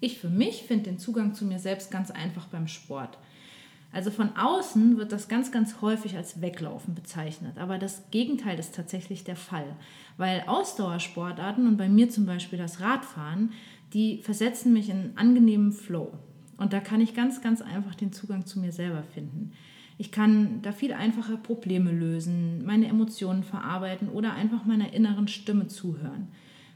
Ich 0.00 0.18
für 0.18 0.30
mich 0.30 0.62
finde 0.62 0.84
den 0.84 0.98
Zugang 0.98 1.34
zu 1.34 1.44
mir 1.44 1.58
selbst 1.58 1.90
ganz 1.90 2.10
einfach 2.10 2.46
beim 2.46 2.66
Sport. 2.66 3.18
Also 3.92 4.10
von 4.10 4.36
außen 4.36 4.98
wird 4.98 5.10
das 5.10 5.28
ganz, 5.28 5.50
ganz 5.50 5.80
häufig 5.80 6.16
als 6.16 6.40
Weglaufen 6.40 6.94
bezeichnet. 6.94 7.58
Aber 7.58 7.76
das 7.76 8.10
Gegenteil 8.10 8.58
ist 8.58 8.74
tatsächlich 8.74 9.24
der 9.24 9.36
Fall. 9.36 9.76
Weil 10.16 10.44
Ausdauersportarten 10.46 11.66
und 11.66 11.76
bei 11.76 11.88
mir 11.88 12.08
zum 12.08 12.24
Beispiel 12.24 12.58
das 12.58 12.80
Radfahren, 12.80 13.52
die 13.92 14.18
versetzen 14.22 14.72
mich 14.72 14.88
in 14.90 14.96
einen 14.96 15.16
angenehmen 15.16 15.72
Flow. 15.72 16.12
Und 16.56 16.72
da 16.72 16.78
kann 16.78 17.00
ich 17.00 17.14
ganz, 17.14 17.42
ganz 17.42 17.62
einfach 17.62 17.96
den 17.96 18.12
Zugang 18.12 18.46
zu 18.46 18.60
mir 18.60 18.70
selber 18.70 19.02
finden. 19.02 19.52
Ich 19.98 20.12
kann 20.12 20.62
da 20.62 20.72
viel 20.72 20.92
einfacher 20.92 21.36
Probleme 21.36 21.90
lösen, 21.90 22.64
meine 22.64 22.86
Emotionen 22.86 23.42
verarbeiten 23.42 24.08
oder 24.08 24.34
einfach 24.34 24.64
meiner 24.64 24.92
inneren 24.92 25.26
Stimme 25.26 25.66
zuhören. 25.66 26.28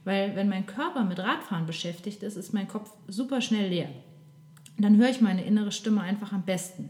Weil 0.05 0.35
wenn 0.37 0.49
mein 0.49 0.67
Körper 0.67 1.05
mit 1.05 1.21
Radfahren 1.21 1.67
beschäftigt 1.67 2.23
ist, 2.23 2.37
ist 2.37 2.53
mein 2.53 2.69
Kopf 2.69 2.93
super 3.07 3.41
schnell 3.41 3.71
leer. 3.71 3.89
Dann 4.77 4.97
höre 4.97 5.09
ich 5.09 5.21
meine 5.21 5.45
innere 5.45 5.73
Stimme 5.73 6.01
einfach 6.01 6.33
am 6.33 6.43
besten 6.43 6.89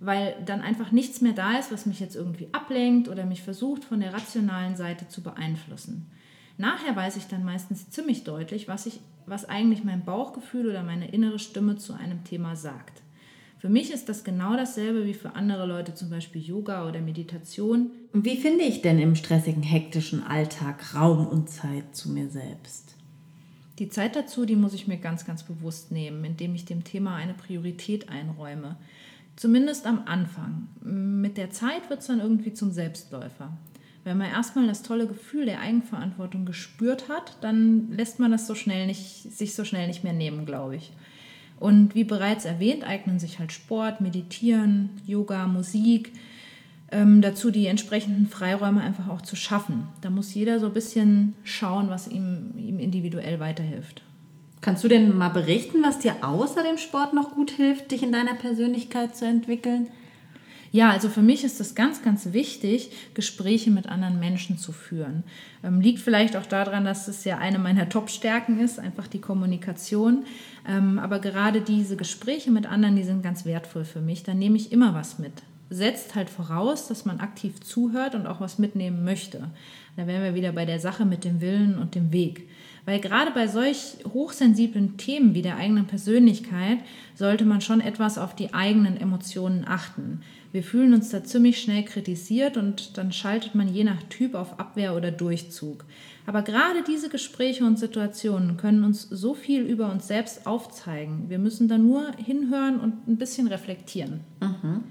weil 0.00 0.36
dann 0.44 0.60
einfach 0.60 0.92
nichts 0.92 1.20
mehr 1.20 1.32
da 1.32 1.58
ist, 1.58 1.72
was 1.72 1.86
mich 1.86 2.00
jetzt 2.00 2.16
irgendwie 2.16 2.48
ablenkt 2.52 3.08
oder 3.08 3.26
mich 3.26 3.42
versucht 3.42 3.84
von 3.84 4.00
der 4.00 4.12
rationalen 4.12 4.76
Seite 4.76 5.08
zu 5.08 5.22
beeinflussen. 5.22 6.06
Nachher 6.56 6.94
weiß 6.94 7.16
ich 7.16 7.26
dann 7.26 7.44
meistens 7.44 7.90
ziemlich 7.90 8.24
deutlich, 8.24 8.68
was, 8.68 8.86
ich, 8.86 9.00
was 9.26 9.44
eigentlich 9.44 9.84
mein 9.84 10.04
Bauchgefühl 10.04 10.68
oder 10.68 10.82
meine 10.82 11.10
innere 11.10 11.38
Stimme 11.38 11.76
zu 11.76 11.92
einem 11.92 12.24
Thema 12.24 12.56
sagt. 12.56 13.02
Für 13.58 13.68
mich 13.68 13.90
ist 13.90 14.08
das 14.08 14.22
genau 14.22 14.56
dasselbe 14.56 15.04
wie 15.04 15.14
für 15.14 15.34
andere 15.34 15.66
Leute, 15.66 15.94
zum 15.94 16.10
Beispiel 16.10 16.40
Yoga 16.40 16.88
oder 16.88 17.00
Meditation. 17.00 17.90
Wie 18.12 18.36
finde 18.36 18.64
ich 18.64 18.82
denn 18.82 19.00
im 19.00 19.16
stressigen, 19.16 19.64
hektischen 19.64 20.22
Alltag 20.24 20.94
Raum 20.94 21.26
und 21.26 21.50
Zeit 21.50 21.96
zu 21.96 22.08
mir 22.08 22.28
selbst? 22.28 22.94
Die 23.80 23.88
Zeit 23.88 24.14
dazu, 24.16 24.44
die 24.44 24.56
muss 24.56 24.74
ich 24.74 24.86
mir 24.86 24.96
ganz, 24.96 25.24
ganz 25.24 25.42
bewusst 25.42 25.90
nehmen, 25.90 26.24
indem 26.24 26.54
ich 26.54 26.64
dem 26.64 26.84
Thema 26.84 27.16
eine 27.16 27.34
Priorität 27.34 28.08
einräume. 28.08 28.76
Zumindest 29.38 29.86
am 29.86 30.02
Anfang. 30.06 30.66
Mit 30.82 31.36
der 31.36 31.52
Zeit 31.52 31.88
wird 31.90 32.00
es 32.00 32.08
dann 32.08 32.18
irgendwie 32.18 32.54
zum 32.54 32.72
Selbstläufer. 32.72 33.56
Wenn 34.02 34.18
man 34.18 34.32
erstmal 34.32 34.66
das 34.66 34.82
tolle 34.82 35.06
Gefühl 35.06 35.46
der 35.46 35.60
Eigenverantwortung 35.60 36.44
gespürt 36.44 37.08
hat, 37.08 37.36
dann 37.40 37.92
lässt 37.92 38.18
man 38.18 38.32
das 38.32 38.48
so 38.48 38.56
schnell 38.56 38.88
nicht, 38.88 39.32
sich 39.32 39.54
so 39.54 39.64
schnell 39.64 39.86
nicht 39.86 40.02
mehr 40.02 40.12
nehmen, 40.12 40.44
glaube 40.44 40.74
ich. 40.74 40.90
Und 41.60 41.94
wie 41.94 42.02
bereits 42.02 42.46
erwähnt, 42.46 42.82
eignen 42.82 43.20
sich 43.20 43.38
halt 43.38 43.52
Sport, 43.52 44.00
Meditieren, 44.00 44.90
Yoga, 45.06 45.46
Musik, 45.46 46.12
ähm, 46.90 47.22
dazu 47.22 47.52
die 47.52 47.66
entsprechenden 47.66 48.26
Freiräume 48.26 48.80
einfach 48.80 49.06
auch 49.06 49.22
zu 49.22 49.36
schaffen. 49.36 49.86
Da 50.00 50.10
muss 50.10 50.34
jeder 50.34 50.58
so 50.58 50.66
ein 50.66 50.72
bisschen 50.72 51.36
schauen, 51.44 51.90
was 51.90 52.08
ihm, 52.08 52.54
ihm 52.56 52.80
individuell 52.80 53.38
weiterhilft. 53.38 54.02
Kannst 54.60 54.82
du 54.82 54.88
denn 54.88 55.16
mal 55.16 55.28
berichten, 55.28 55.82
was 55.82 56.00
dir 56.00 56.16
außer 56.22 56.62
dem 56.62 56.78
Sport 56.78 57.14
noch 57.14 57.34
gut 57.34 57.50
hilft, 57.50 57.90
dich 57.90 58.02
in 58.02 58.12
deiner 58.12 58.34
Persönlichkeit 58.34 59.16
zu 59.16 59.24
entwickeln? 59.24 59.88
Ja, 60.70 60.90
also 60.90 61.08
für 61.08 61.22
mich 61.22 61.44
ist 61.44 61.60
es 61.60 61.74
ganz, 61.74 62.02
ganz 62.02 62.32
wichtig, 62.32 62.90
Gespräche 63.14 63.70
mit 63.70 63.88
anderen 63.88 64.18
Menschen 64.18 64.58
zu 64.58 64.72
führen. 64.72 65.24
Ähm, 65.64 65.80
liegt 65.80 66.00
vielleicht 66.00 66.36
auch 66.36 66.44
daran, 66.44 66.84
dass 66.84 67.08
es 67.08 67.24
ja 67.24 67.38
eine 67.38 67.58
meiner 67.58 67.88
Top-Stärken 67.88 68.60
ist, 68.60 68.78
einfach 68.78 69.06
die 69.06 69.20
Kommunikation. 69.20 70.24
Ähm, 70.68 70.98
aber 70.98 71.20
gerade 71.20 71.62
diese 71.62 71.96
Gespräche 71.96 72.50
mit 72.50 72.66
anderen, 72.66 72.96
die 72.96 73.04
sind 73.04 73.22
ganz 73.22 73.46
wertvoll 73.46 73.84
für 73.84 74.00
mich. 74.00 74.24
Da 74.24 74.34
nehme 74.34 74.56
ich 74.56 74.70
immer 74.70 74.94
was 74.94 75.18
mit. 75.18 75.32
Setzt 75.70 76.14
halt 76.14 76.28
voraus, 76.28 76.88
dass 76.88 77.04
man 77.04 77.20
aktiv 77.20 77.60
zuhört 77.60 78.14
und 78.14 78.26
auch 78.26 78.40
was 78.40 78.58
mitnehmen 78.58 79.04
möchte. 79.04 79.50
Da 79.96 80.06
wären 80.06 80.22
wir 80.22 80.34
wieder 80.34 80.52
bei 80.52 80.66
der 80.66 80.80
Sache 80.80 81.04
mit 81.04 81.24
dem 81.24 81.40
Willen 81.40 81.78
und 81.78 81.94
dem 81.94 82.12
Weg. 82.12 82.48
Weil 82.88 83.00
gerade 83.00 83.32
bei 83.32 83.46
solch 83.48 83.98
hochsensiblen 84.14 84.96
Themen 84.96 85.34
wie 85.34 85.42
der 85.42 85.58
eigenen 85.58 85.84
Persönlichkeit 85.84 86.78
sollte 87.14 87.44
man 87.44 87.60
schon 87.60 87.82
etwas 87.82 88.16
auf 88.16 88.34
die 88.34 88.54
eigenen 88.54 88.96
Emotionen 88.96 89.66
achten. 89.68 90.22
Wir 90.52 90.62
fühlen 90.62 90.94
uns 90.94 91.10
da 91.10 91.22
ziemlich 91.22 91.60
schnell 91.60 91.82
kritisiert 91.82 92.56
und 92.56 92.96
dann 92.96 93.12
schaltet 93.12 93.54
man 93.54 93.68
je 93.68 93.84
nach 93.84 94.02
Typ 94.04 94.34
auf 94.34 94.58
Abwehr 94.58 94.96
oder 94.96 95.10
Durchzug. 95.10 95.84
Aber 96.24 96.40
gerade 96.40 96.82
diese 96.82 97.10
Gespräche 97.10 97.66
und 97.66 97.78
Situationen 97.78 98.56
können 98.56 98.82
uns 98.82 99.02
so 99.02 99.34
viel 99.34 99.64
über 99.64 99.92
uns 99.92 100.08
selbst 100.08 100.46
aufzeigen. 100.46 101.28
Wir 101.28 101.38
müssen 101.38 101.68
da 101.68 101.76
nur 101.76 102.12
hinhören 102.16 102.80
und 102.80 103.06
ein 103.06 103.18
bisschen 103.18 103.48
reflektieren. 103.48 104.20
Mhm. 104.40 104.84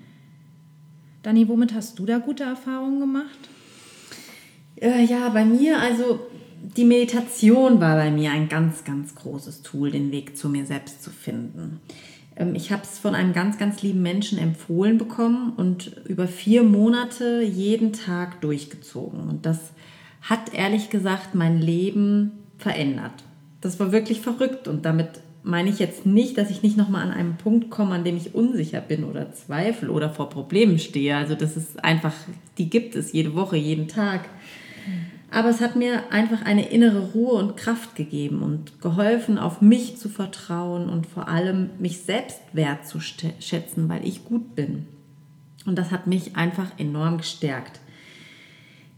Dani, 1.24 1.48
womit 1.48 1.74
hast 1.74 1.98
du 1.98 2.06
da 2.06 2.20
gute 2.20 2.44
Erfahrungen 2.44 3.00
gemacht? 3.00 3.50
Äh, 4.80 5.04
ja, 5.06 5.30
bei 5.30 5.44
mir, 5.44 5.80
also 5.80 6.20
die 6.62 6.86
Meditation 6.86 7.80
war 7.80 7.96
bei 7.96 8.12
mir 8.12 8.32
ein 8.32 8.50
ganz, 8.50 8.84
ganz 8.84 9.16
großes 9.16 9.62
Tool, 9.62 9.92
den 9.92 10.12
Weg 10.12 10.38
zu 10.38 10.50
mir 10.50 10.66
selbst 10.66 11.04
zu 11.04 11.10
finden. 11.10 11.80
Ähm, 12.36 12.56
ich 12.56 12.72
habe 12.72 12.84
es 12.84 13.00
von 13.00 13.16
einem 13.16 13.34
ganz, 13.34 13.58
ganz 13.58 13.82
lieben 13.82 14.02
Menschen 14.02 14.38
empfohlen 14.38 14.98
bekommen 14.98 15.54
und 15.56 16.02
über 16.06 16.28
vier 16.28 16.64
Monate 16.64 17.42
jeden 17.42 17.94
Tag 17.94 18.42
durchgezogen. 18.42 19.22
Und 19.22 19.46
das 19.46 19.72
hat 20.22 20.54
ehrlich 20.54 20.90
gesagt 20.90 21.36
mein 21.36 21.60
Leben 21.60 22.32
verändert. 22.58 23.24
Das 23.62 23.80
war 23.80 23.92
wirklich 23.92 24.22
verrückt 24.22 24.68
und 24.68 24.86
damit 24.86 25.10
meine 25.44 25.70
ich 25.70 25.80
jetzt 25.80 26.06
nicht, 26.06 26.38
dass 26.38 26.50
ich 26.50 26.62
nicht 26.62 26.78
nochmal 26.78 27.04
an 27.04 27.12
einen 27.14 27.38
Punkt 27.38 27.70
komme, 27.70 27.96
an 27.96 28.04
dem 28.04 28.18
ich 28.18 28.36
unsicher 28.36 28.82
bin 28.82 29.06
oder 29.06 29.32
zweifle 29.32 29.92
oder 29.92 30.10
vor 30.10 30.30
Problemen 30.30 30.78
stehe. 30.78 31.16
Also 31.16 31.36
das 31.36 31.56
ist 31.56 31.84
einfach, 31.84 32.14
die 32.58 32.70
gibt 32.70 32.96
es 32.96 33.14
jede 33.14 33.34
Woche, 33.34 33.56
jeden 33.56 33.88
Tag. 33.88 34.28
Aber 35.30 35.50
es 35.50 35.60
hat 35.60 35.76
mir 35.76 36.12
einfach 36.12 36.44
eine 36.44 36.70
innere 36.70 37.12
Ruhe 37.12 37.34
und 37.34 37.58
Kraft 37.58 37.96
gegeben 37.96 38.42
und 38.42 38.82
geholfen, 38.82 39.38
auf 39.38 39.62
mich 39.62 39.98
zu 39.98 40.08
vertrauen 40.08 40.90
und 40.90 41.06
vor 41.06 41.28
allem 41.28 41.72
mich 41.80 42.00
selbst 42.00 42.40
wertzuschätzen, 42.54 43.90
weil 43.90 44.08
ich 44.08 44.24
gut 44.24 44.56
bin. 44.56 44.88
Und 45.66 45.78
das 45.78 45.92
hat 45.92 46.08
mich 46.08 46.38
einfach 46.38 46.72
enorm 46.78 47.18
gestärkt. 47.18 47.82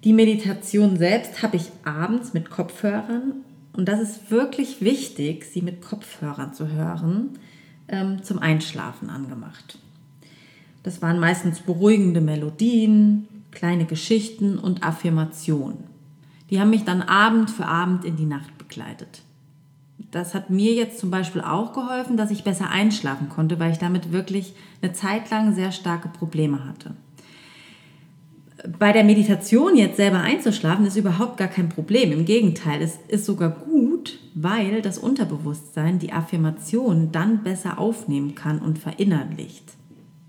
Die 0.04 0.14
Meditation 0.14 0.98
selbst 0.98 1.42
habe 1.42 1.58
ich 1.58 1.72
abends 1.84 2.34
mit 2.34 2.50
Kopfhörern 2.50 3.44
und 3.74 3.88
das 3.90 4.00
ist 4.00 4.32
wirklich 4.32 4.82
wichtig, 4.82 5.46
sie 5.46 5.62
mit 5.62 5.82
Kopfhörern 5.82 6.54
zu 6.54 6.70
hören, 6.70 7.40
ähm, 7.88 8.24
zum 8.24 8.40
Einschlafen 8.40 9.10
angemacht. 9.10 9.80
Das 10.84 11.02
waren 11.02 11.20
meistens 11.20 11.60
beruhigende 11.60 12.22
Melodien, 12.22 13.28
kleine 13.52 13.86
Geschichten 13.86 14.58
und 14.58 14.84
Affirmationen. 14.84 15.89
Die 16.50 16.60
haben 16.60 16.70
mich 16.70 16.84
dann 16.84 17.02
Abend 17.02 17.52
für 17.52 17.66
Abend 17.66 18.06
in 18.06 18.16
die 18.16 18.26
Nacht 18.26 18.58
begleitet. 18.58 19.22
Das 20.12 20.34
hat 20.34 20.50
mir 20.50 20.74
jetzt 20.74 21.00
zum 21.00 21.12
Beispiel 21.12 21.42
auch 21.42 21.74
geholfen, 21.74 22.18
dass 22.18 22.32
ich 22.32 22.44
besser 22.44 22.70
einschlafen 22.70 23.30
konnte, 23.30 23.60
weil 23.60 23.72
ich 23.72 23.78
damit 23.78 24.12
wirklich 24.12 24.54
eine 24.82 24.94
Zeit 24.94 25.30
lang 25.30 25.54
sehr 25.54 25.72
starke 25.72 26.10
Probleme 26.10 26.66
hatte. 26.66 26.96
Bei 28.78 28.92
der 28.92 29.04
Meditation 29.04 29.78
jetzt 29.78 29.98
selber 29.98 30.20
einzuschlafen 30.20 30.86
ist 30.86 30.98
überhaupt 30.98 31.38
gar 31.38 31.48
kein 31.48 31.70
Problem. 31.70 32.12
Im 32.12 32.26
Gegenteil, 32.26 32.82
es 32.82 32.98
ist 33.08 33.26
sogar 33.26 33.52
gut, 33.52 34.20
weil 34.34 34.82
das 34.82 34.98
Unterbewusstsein 34.98 36.00
die 36.00 36.12
Affirmation 36.12 37.12
dann 37.12 37.44
besser 37.44 37.80
aufnehmen 37.80 38.36
kann 38.36 38.60
und 38.60 38.80
verinnerlicht. 38.80 39.79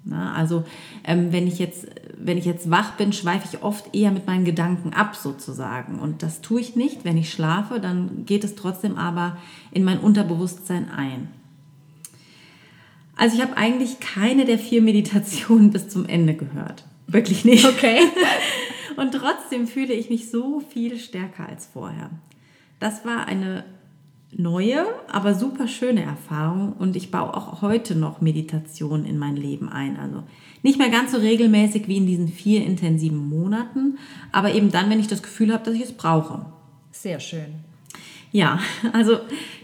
Na, 0.05 0.33
also 0.35 0.65
ähm, 1.05 1.33
wenn, 1.33 1.47
ich 1.47 1.59
jetzt, 1.59 1.87
wenn 2.17 2.39
ich 2.39 2.47
jetzt 2.47 2.71
wach 2.71 2.93
bin, 2.93 3.13
schweife 3.13 3.49
ich 3.53 3.63
oft 3.63 3.95
eher 3.95 4.11
mit 4.11 4.27
meinen 4.27 4.45
Gedanken 4.45 4.95
ab 4.95 5.15
sozusagen. 5.15 5.99
Und 5.99 6.23
das 6.23 6.41
tue 6.41 6.61
ich 6.61 6.75
nicht. 6.75 7.05
Wenn 7.05 7.19
ich 7.19 7.31
schlafe, 7.31 7.81
dann 7.81 8.25
geht 8.25 8.45
es 8.45 8.55
trotzdem 8.55 8.97
aber 8.97 9.37
in 9.73 9.85
mein 9.85 9.99
Unterbewusstsein 9.99 10.91
ein. 10.91 11.29
Also 13.17 13.37
ich 13.37 13.43
habe 13.43 13.59
eigentlich 13.59 14.01
keine 14.01 14.47
der 14.47 14.59
vier 14.59 14.81
Meditationen 14.81 15.71
bis 15.71 15.91
zum 15.91 16.07
Ende 16.07 16.35
gehört. 16.35 16.85
Wirklich 17.07 17.45
nicht. 17.45 17.67
Okay. 17.67 18.01
Und 18.97 19.13
trotzdem 19.13 19.67
fühle 19.67 19.93
ich 19.93 20.09
mich 20.09 20.31
so 20.31 20.61
viel 20.61 20.99
stärker 20.99 21.47
als 21.47 21.67
vorher. 21.67 22.11
Das 22.79 23.05
war 23.05 23.27
eine 23.27 23.65
neue, 24.33 24.87
aber 25.11 25.35
super 25.35 25.67
schöne 25.67 26.03
Erfahrung 26.03 26.75
und 26.79 26.97
ich 26.97 27.11
baue 27.11 27.35
auch 27.35 27.63
heute 27.63 27.95
noch 27.95 28.21
Meditation 28.21 29.05
in 29.05 29.19
mein 29.19 29.37
Leben 29.37 29.69
ein. 29.69 29.99
Also 29.99 30.23
nicht 30.63 30.79
mehr 30.79 30.91
ganz 30.91 31.13
so 31.13 31.19
regelmäßig 31.19 31.89
wie 31.89 31.97
in 31.97 32.07
diesen 32.07 32.29
vier 32.29 32.65
intensiven 32.65 33.29
Monaten, 33.29 33.99
aber 34.33 34.55
eben 34.55 34.71
dann, 34.71 34.89
wenn 34.91 35.01
ich 35.01 35.09
das 35.09 35.23
Gefühl 35.23 35.53
habe, 35.53 35.65
dass 35.65 35.75
ich 35.75 35.83
es 35.83 35.93
brauche. 35.93 36.47
Sehr 36.93 37.19
schön. 37.19 37.65
Ja, 38.33 38.61
also 38.93 39.19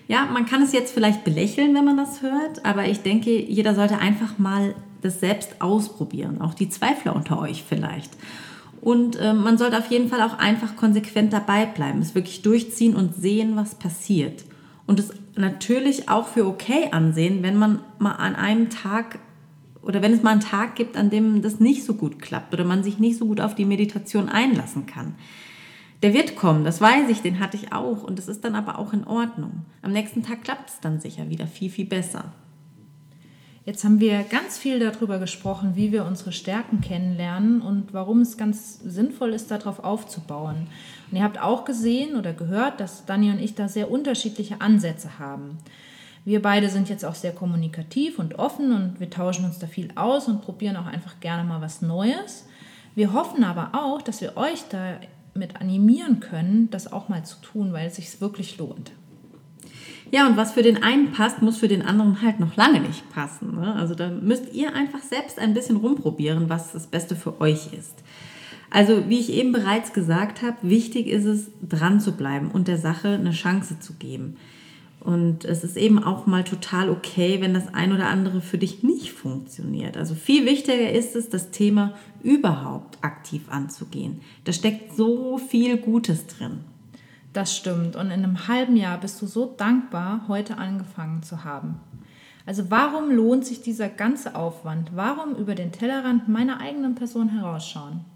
ja, 0.09 0.26
man 0.26 0.46
kann 0.46 0.62
es 0.62 0.72
jetzt 0.72 0.92
vielleicht 0.92 1.24
belächeln, 1.24 1.74
wenn 1.74 1.85
man 1.85 1.96
das 1.96 2.22
hört, 2.22 2.64
aber 2.64 2.87
ich 2.87 3.00
denke, 3.00 3.31
jeder 3.31 3.74
sollte 3.74 3.98
einfach 3.98 4.38
mal 4.38 4.74
das 5.02 5.20
selbst 5.20 5.61
ausprobieren, 5.61 6.40
auch 6.40 6.55
die 6.55 6.68
Zweifler 6.68 7.14
unter 7.14 7.38
euch 7.38 7.64
vielleicht. 7.68 8.11
Und 8.81 9.16
äh, 9.16 9.33
man 9.33 9.59
sollte 9.59 9.79
auf 9.79 9.90
jeden 9.90 10.09
Fall 10.09 10.22
auch 10.22 10.38
einfach 10.38 10.76
konsequent 10.76 11.33
dabei 11.33 11.66
bleiben, 11.66 12.00
es 12.00 12.14
wirklich 12.14 12.42
durchziehen 12.42 12.94
und 12.94 13.14
sehen, 13.14 13.57
was 13.57 13.74
passiert. 13.74 14.44
Und 14.87 15.01
es 15.01 15.12
natürlich 15.37 16.09
auch 16.09 16.27
für 16.27 16.46
okay 16.46 16.88
ansehen, 16.92 17.42
wenn 17.42 17.57
man 17.57 17.81
mal 17.99 18.12
an 18.12 18.37
einem 18.37 18.70
Tag 18.70 19.18
oder 19.83 20.03
wenn 20.03 20.12
es 20.12 20.22
mal 20.22 20.33
einen 20.33 20.40
Tag 20.40 20.75
gibt, 20.75 20.96
an 20.96 21.11
dem 21.11 21.42
das 21.42 21.61
nicht 21.61 21.85
so 21.85 21.94
gut 21.94 22.20
klappt 22.20 22.53
oder 22.53 22.64
man 22.64 22.83
sich 22.83 22.99
nicht 22.99 23.18
so 23.18 23.27
gut 23.27 23.40
auf 23.40 23.55
die 23.55 23.64
Meditation 23.64 24.29
einlassen 24.29 24.87
kann. 24.87 25.14
Der 26.03 26.12
wird 26.12 26.37
kommen, 26.37 26.64
das 26.64 26.81
weiß 26.81 27.09
ich, 27.09 27.22
den 27.22 27.40
hatte 27.40 27.57
ich 27.57 27.72
auch 27.72 28.03
und 28.03 28.18
das 28.18 28.29
ist 28.29 28.44
dann 28.44 28.55
aber 28.55 28.79
auch 28.79 28.92
in 28.92 29.07
Ordnung. 29.07 29.64
Am 29.83 29.92
nächsten 29.92 30.22
Tag 30.22 30.42
klappt 30.42 30.70
es 30.70 30.81
dann 30.81 31.01
sicher 31.01 31.31
wieder 31.31 31.46
viel, 31.46 31.70
viel 31.70 31.87
besser. 31.87 32.33
Jetzt 33.66 33.83
haben 33.83 33.98
wir 33.98 34.22
ganz 34.22 34.57
viel 34.59 34.79
darüber 34.79 35.18
gesprochen, 35.18 35.72
wie 35.74 35.90
wir 35.90 36.05
unsere 36.05 36.31
Stärken 36.31 36.81
kennenlernen 36.81 37.61
und 37.61 37.92
warum 37.92 38.20
es 38.20 38.37
ganz 38.37 38.79
sinnvoll 38.79 39.33
ist, 39.33 39.50
darauf 39.50 39.83
aufzubauen. 39.83 40.68
Und 41.11 41.16
ihr 41.18 41.24
habt 41.24 41.42
auch 41.42 41.64
gesehen 41.64 42.14
oder 42.14 42.33
gehört, 42.33 42.79
dass 42.79 43.07
Dani 43.07 43.29
und 43.33 43.40
ich 43.40 43.57
da 43.57 43.66
sehr 43.66 43.90
unterschiedliche 43.90 44.61
Ansätze 44.61 45.18
haben. 45.18 45.59
Wir 46.24 46.40
beide 46.42 46.68
sind 46.68 46.88
jetzt 46.88 47.05
auch 47.05 47.16
sehr 47.16 47.33
kommunikativ 47.33 48.20
und 48.20 48.38
offen 48.38 48.70
und 48.70 49.00
wir 49.00 49.11
tauschen 49.11 49.44
uns 49.44 49.59
da 49.59 49.66
viel 49.66 49.88
aus 49.96 50.29
und 50.29 50.42
probieren 50.42 50.76
auch 50.76 50.87
einfach 50.87 51.18
gerne 51.18 51.42
mal 51.42 51.61
was 51.61 51.83
Neues. 51.83 52.46
Wir 52.94 53.12
hoffen 53.12 53.42
aber 53.42 53.70
auch, 53.72 54.00
dass 54.00 54.20
wir 54.20 54.37
euch 54.37 54.62
damit 54.70 55.61
animieren 55.61 56.20
können, 56.20 56.70
das 56.70 56.92
auch 56.92 57.09
mal 57.09 57.24
zu 57.24 57.40
tun, 57.42 57.72
weil 57.72 57.88
es 57.88 57.96
sich 57.96 58.20
wirklich 58.20 58.59
lohnt. 58.59 58.92
Ja, 60.10 60.26
und 60.28 60.36
was 60.36 60.52
für 60.52 60.62
den 60.62 60.82
einen 60.82 61.12
passt, 61.12 61.42
muss 61.42 61.58
für 61.58 61.68
den 61.68 61.82
anderen 61.82 62.22
halt 62.22 62.38
noch 62.38 62.56
lange 62.56 62.80
nicht 62.80 63.10
passen. 63.10 63.56
Ne? 63.56 63.74
Also 63.74 63.94
da 63.94 64.08
müsst 64.10 64.54
ihr 64.54 64.74
einfach 64.74 65.02
selbst 65.02 65.38
ein 65.38 65.54
bisschen 65.54 65.76
rumprobieren, 65.76 66.48
was 66.48 66.72
das 66.72 66.86
Beste 66.86 67.16
für 67.16 67.40
euch 67.40 67.72
ist. 67.72 67.94
Also 68.70 69.08
wie 69.08 69.18
ich 69.18 69.32
eben 69.32 69.52
bereits 69.52 69.92
gesagt 69.92 70.42
habe, 70.42 70.56
wichtig 70.62 71.06
ist 71.06 71.24
es, 71.24 71.46
dran 71.66 72.00
zu 72.00 72.12
bleiben 72.12 72.50
und 72.50 72.68
der 72.68 72.78
Sache 72.78 73.08
eine 73.08 73.32
Chance 73.32 73.80
zu 73.80 73.94
geben. 73.94 74.36
Und 75.00 75.44
es 75.44 75.62
ist 75.62 75.76
eben 75.76 76.02
auch 76.02 76.26
mal 76.26 76.42
total 76.42 76.90
okay, 76.90 77.40
wenn 77.40 77.54
das 77.54 77.72
ein 77.72 77.92
oder 77.92 78.08
andere 78.08 78.40
für 78.40 78.58
dich 78.58 78.82
nicht 78.82 79.12
funktioniert. 79.12 79.96
Also 79.96 80.16
viel 80.16 80.44
wichtiger 80.46 80.90
ist 80.90 81.14
es, 81.14 81.28
das 81.28 81.52
Thema 81.52 81.94
überhaupt 82.24 82.98
aktiv 83.02 83.42
anzugehen. 83.48 84.20
Da 84.44 84.52
steckt 84.52 84.96
so 84.96 85.38
viel 85.38 85.76
Gutes 85.76 86.26
drin. 86.26 86.58
Das 87.37 87.55
stimmt. 87.55 87.96
Und 87.96 88.07
in 88.07 88.25
einem 88.25 88.49
halben 88.49 88.79
Jahr 88.79 88.99
bist 88.99 89.20
du 89.20 89.27
so 89.27 89.44
dankbar, 89.44 90.25
heute 90.27 90.57
angefangen 90.57 91.22
zu 91.22 91.44
haben. 91.44 91.81
Also 92.46 92.70
warum 92.70 93.11
lohnt 93.11 93.44
sich 93.44 93.61
dieser 93.61 93.90
ganze 93.90 94.35
Aufwand? 94.35 94.92
Warum 94.94 95.35
über 95.35 95.55
den 95.55 95.70
Tellerrand 95.70 96.31
meiner 96.31 96.61
eigenen 96.62 96.94
Person 96.94 97.29
herausschauen? 97.29 98.07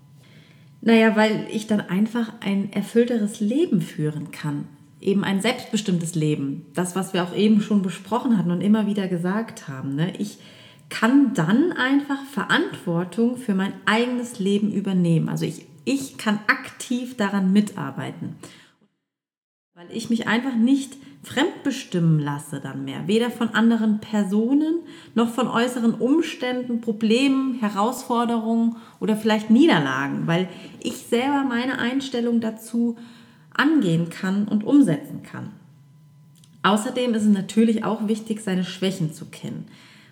Naja, 0.80 1.16
weil 1.16 1.46
ich 1.52 1.66
dann 1.66 1.82
einfach 1.82 2.32
ein 2.40 2.72
erfüllteres 2.72 3.40
Leben 3.40 3.82
führen 3.82 4.30
kann. 4.30 4.64
Eben 5.02 5.22
ein 5.22 5.42
selbstbestimmtes 5.42 6.14
Leben. 6.14 6.64
Das, 6.72 6.96
was 6.96 7.12
wir 7.12 7.22
auch 7.22 7.36
eben 7.36 7.60
schon 7.60 7.82
besprochen 7.82 8.38
hatten 8.38 8.50
und 8.50 8.62
immer 8.62 8.86
wieder 8.86 9.06
gesagt 9.06 9.68
haben. 9.68 9.96
Ne? 9.96 10.14
Ich 10.16 10.38
kann 10.88 11.34
dann 11.34 11.72
einfach 11.72 12.24
Verantwortung 12.32 13.36
für 13.36 13.54
mein 13.54 13.74
eigenes 13.84 14.38
Leben 14.38 14.72
übernehmen. 14.72 15.28
Also 15.28 15.44
ich, 15.44 15.66
ich 15.84 16.16
kann 16.16 16.38
aktiv 16.46 17.18
daran 17.18 17.52
mitarbeiten 17.52 18.36
weil 19.80 19.96
ich 19.96 20.10
mich 20.10 20.28
einfach 20.28 20.54
nicht 20.56 20.98
fremdbestimmen 21.22 22.18
lasse 22.18 22.60
dann 22.60 22.84
mehr, 22.84 23.08
weder 23.08 23.30
von 23.30 23.48
anderen 23.54 23.98
Personen 23.98 24.80
noch 25.14 25.30
von 25.30 25.48
äußeren 25.48 25.94
Umständen, 25.94 26.82
Problemen, 26.82 27.60
Herausforderungen 27.60 28.76
oder 29.00 29.16
vielleicht 29.16 29.48
Niederlagen, 29.48 30.26
weil 30.26 30.50
ich 30.82 30.96
selber 30.98 31.44
meine 31.48 31.78
Einstellung 31.78 32.42
dazu 32.42 32.98
angehen 33.54 34.10
kann 34.10 34.46
und 34.46 34.64
umsetzen 34.64 35.22
kann. 35.22 35.48
Außerdem 36.62 37.14
ist 37.14 37.22
es 37.22 37.32
natürlich 37.32 37.82
auch 37.82 38.06
wichtig, 38.06 38.42
seine 38.42 38.64
Schwächen 38.64 39.14
zu 39.14 39.30
kennen. 39.30 39.64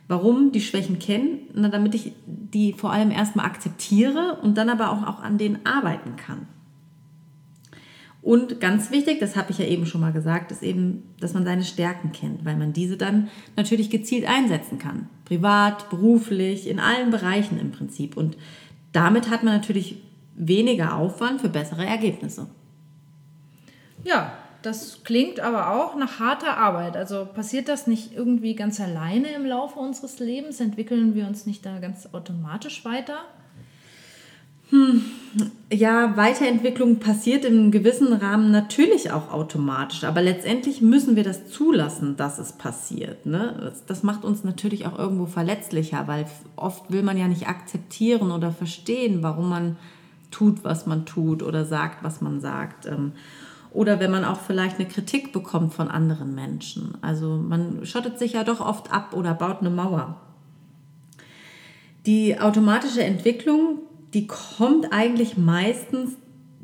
Warum 0.06 0.50
die 0.50 0.62
Schwächen 0.62 0.98
kennen? 0.98 1.40
Na, 1.52 1.68
damit 1.68 1.94
ich 1.94 2.12
die 2.26 2.72
vor 2.72 2.90
allem 2.90 3.10
erstmal 3.10 3.44
akzeptiere 3.44 4.38
und 4.40 4.56
dann 4.56 4.70
aber 4.70 4.90
auch, 4.92 5.06
auch 5.06 5.22
an 5.22 5.36
denen 5.36 5.66
arbeiten 5.66 6.16
kann. 6.16 6.46
Und 8.20 8.60
ganz 8.60 8.90
wichtig, 8.90 9.20
das 9.20 9.36
habe 9.36 9.52
ich 9.52 9.58
ja 9.58 9.64
eben 9.64 9.86
schon 9.86 10.00
mal 10.00 10.12
gesagt, 10.12 10.50
ist 10.50 10.62
eben, 10.62 11.14
dass 11.20 11.34
man 11.34 11.44
seine 11.44 11.62
Stärken 11.62 12.12
kennt, 12.12 12.44
weil 12.44 12.56
man 12.56 12.72
diese 12.72 12.96
dann 12.96 13.28
natürlich 13.56 13.90
gezielt 13.90 14.28
einsetzen 14.28 14.78
kann. 14.78 15.08
Privat, 15.24 15.88
beruflich, 15.88 16.68
in 16.68 16.80
allen 16.80 17.10
Bereichen 17.10 17.58
im 17.60 17.70
Prinzip. 17.70 18.16
Und 18.16 18.36
damit 18.92 19.30
hat 19.30 19.44
man 19.44 19.54
natürlich 19.54 20.02
weniger 20.34 20.96
Aufwand 20.96 21.40
für 21.40 21.48
bessere 21.48 21.86
Ergebnisse. 21.86 22.48
Ja, 24.04 24.32
das 24.62 25.04
klingt 25.04 25.38
aber 25.38 25.70
auch 25.72 25.96
nach 25.96 26.18
harter 26.18 26.56
Arbeit. 26.56 26.96
Also 26.96 27.24
passiert 27.24 27.68
das 27.68 27.86
nicht 27.86 28.14
irgendwie 28.14 28.54
ganz 28.54 28.80
alleine 28.80 29.28
im 29.28 29.46
Laufe 29.46 29.78
unseres 29.78 30.18
Lebens? 30.18 30.60
Entwickeln 30.60 31.14
wir 31.14 31.26
uns 31.26 31.46
nicht 31.46 31.64
da 31.64 31.78
ganz 31.78 32.08
automatisch 32.12 32.84
weiter? 32.84 33.20
Hm, 34.70 35.02
ja, 35.72 36.16
Weiterentwicklung 36.16 36.98
passiert 36.98 37.44
im 37.44 37.70
gewissen 37.70 38.12
Rahmen 38.12 38.50
natürlich 38.50 39.12
auch 39.12 39.32
automatisch, 39.32 40.04
aber 40.04 40.22
letztendlich 40.22 40.80
müssen 40.82 41.16
wir 41.16 41.24
das 41.24 41.48
zulassen, 41.48 42.16
dass 42.16 42.38
es 42.38 42.52
passiert. 42.52 43.26
Ne? 43.26 43.56
Das, 43.60 43.86
das 43.86 44.02
macht 44.02 44.24
uns 44.24 44.44
natürlich 44.44 44.86
auch 44.86 44.98
irgendwo 44.98 45.26
verletzlicher, 45.26 46.06
weil 46.06 46.26
oft 46.56 46.90
will 46.90 47.02
man 47.02 47.16
ja 47.16 47.28
nicht 47.28 47.48
akzeptieren 47.48 48.30
oder 48.30 48.52
verstehen, 48.52 49.22
warum 49.22 49.48
man 49.48 49.76
tut, 50.30 50.64
was 50.64 50.86
man 50.86 51.06
tut 51.06 51.42
oder 51.42 51.64
sagt, 51.64 52.02
was 52.02 52.20
man 52.20 52.40
sagt. 52.40 52.86
Ähm, 52.86 53.12
oder 53.70 54.00
wenn 54.00 54.10
man 54.10 54.24
auch 54.24 54.40
vielleicht 54.40 54.78
eine 54.78 54.88
Kritik 54.88 55.32
bekommt 55.32 55.74
von 55.74 55.88
anderen 55.88 56.34
Menschen. 56.34 56.96
Also 57.02 57.36
man 57.36 57.84
schottet 57.84 58.18
sich 58.18 58.32
ja 58.32 58.44
doch 58.44 58.60
oft 58.60 58.92
ab 58.92 59.12
oder 59.12 59.34
baut 59.34 59.60
eine 59.60 59.70
Mauer. 59.70 60.16
Die 62.06 62.40
automatische 62.40 63.04
Entwicklung, 63.04 63.80
die 64.14 64.26
kommt 64.26 64.92
eigentlich 64.92 65.36
meistens 65.36 66.12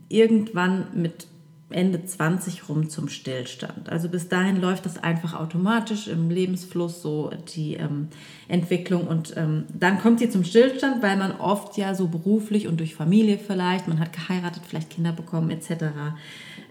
irgendwann 0.09 0.87
mit 0.95 1.27
Ende 1.71 2.05
20 2.05 2.69
rum 2.69 2.89
zum 2.89 3.09
Stillstand. 3.09 3.89
Also 3.89 4.09
bis 4.09 4.29
dahin 4.29 4.61
läuft 4.61 4.87
das 4.87 5.03
einfach 5.03 5.35
automatisch 5.35 6.09
im 6.09 6.31
Lebensfluss 6.31 7.03
so 7.03 7.31
die 7.55 7.75
ähm, 7.75 8.09
Entwicklung 8.49 9.07
und 9.07 9.35
ähm, 9.37 9.65
dann 9.73 9.99
kommt 9.99 10.21
sie 10.21 10.31
zum 10.31 10.45
Stillstand, 10.45 11.03
weil 11.03 11.17
man 11.17 11.33
oft 11.33 11.77
ja 11.77 11.95
so 11.95 12.07
beruflich 12.07 12.69
und 12.69 12.79
durch 12.79 12.95
Familie 12.95 13.39
vielleicht, 13.39 13.89
man 13.89 13.99
hat 13.99 14.13
geheiratet, 14.13 14.63
vielleicht 14.67 14.91
Kinder 14.91 15.13
bekommen 15.13 15.51
etc. 15.51 15.85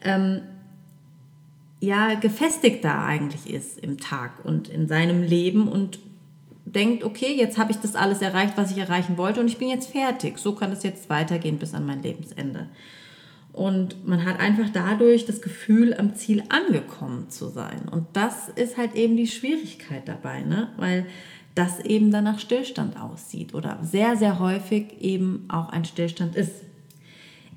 Ähm, 0.03 0.41
ja 1.81 2.13
gefestigt 2.13 2.85
da 2.85 3.05
eigentlich 3.05 3.53
ist 3.53 3.79
im 3.79 3.97
Tag 3.97 4.45
und 4.45 4.69
in 4.69 4.87
seinem 4.87 5.21
Leben 5.21 5.67
und 5.67 5.99
denkt, 6.65 7.03
okay, 7.03 7.35
jetzt 7.35 7.57
habe 7.57 7.71
ich 7.71 7.77
das 7.77 7.95
alles 7.95 8.21
erreicht, 8.21 8.53
was 8.55 8.71
ich 8.71 8.77
erreichen 8.77 9.17
wollte 9.17 9.39
und 9.39 9.47
ich 9.47 9.57
bin 9.57 9.69
jetzt 9.69 9.91
fertig. 9.91 10.37
So 10.37 10.55
kann 10.55 10.71
es 10.71 10.83
jetzt 10.83 11.09
weitergehen 11.09 11.57
bis 11.57 11.73
an 11.73 11.85
mein 11.85 12.01
Lebensende. 12.01 12.69
Und 13.51 14.07
man 14.07 14.25
hat 14.25 14.39
einfach 14.39 14.69
dadurch 14.73 15.25
das 15.25 15.41
Gefühl, 15.41 15.93
am 15.93 16.15
Ziel 16.15 16.43
angekommen 16.49 17.29
zu 17.29 17.49
sein. 17.49 17.87
Und 17.89 18.07
das 18.13 18.49
ist 18.49 18.77
halt 18.77 18.95
eben 18.95 19.15
die 19.15 19.27
Schwierigkeit 19.27 20.07
dabei, 20.07 20.41
ne? 20.41 20.69
weil 20.77 21.05
das 21.53 21.79
eben 21.79 22.09
dann 22.09 22.23
nach 22.23 22.39
Stillstand 22.39 22.99
aussieht 22.99 23.53
oder 23.53 23.77
sehr, 23.83 24.17
sehr 24.17 24.39
häufig 24.39 24.99
eben 25.01 25.45
auch 25.49 25.69
ein 25.69 25.85
Stillstand 25.85 26.35
ist. 26.35 26.63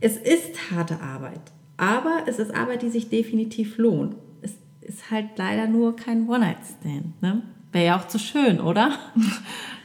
Es 0.01 0.19
ist 0.19 0.71
harte 0.71 1.01
Arbeit, 1.01 1.41
aber 1.79 2.25
es 2.27 2.39
ist 2.39 2.55
Arbeit, 2.55 2.83
die 2.83 2.91
sich 2.91 3.09
definitiv 3.09 3.79
lohnt. 3.79 4.17
Es 4.43 4.53
ist 4.83 5.11
halt 5.11 5.31
leider 5.37 5.67
nur 5.67 5.97
kein 5.97 6.29
One-Night-Stand. 6.29 7.23
Ne? 7.23 7.43
Wäre 7.77 7.87
ja 7.87 7.99
auch 7.99 8.09
zu 8.09 8.19
schön, 8.19 8.61
oder? 8.61 8.99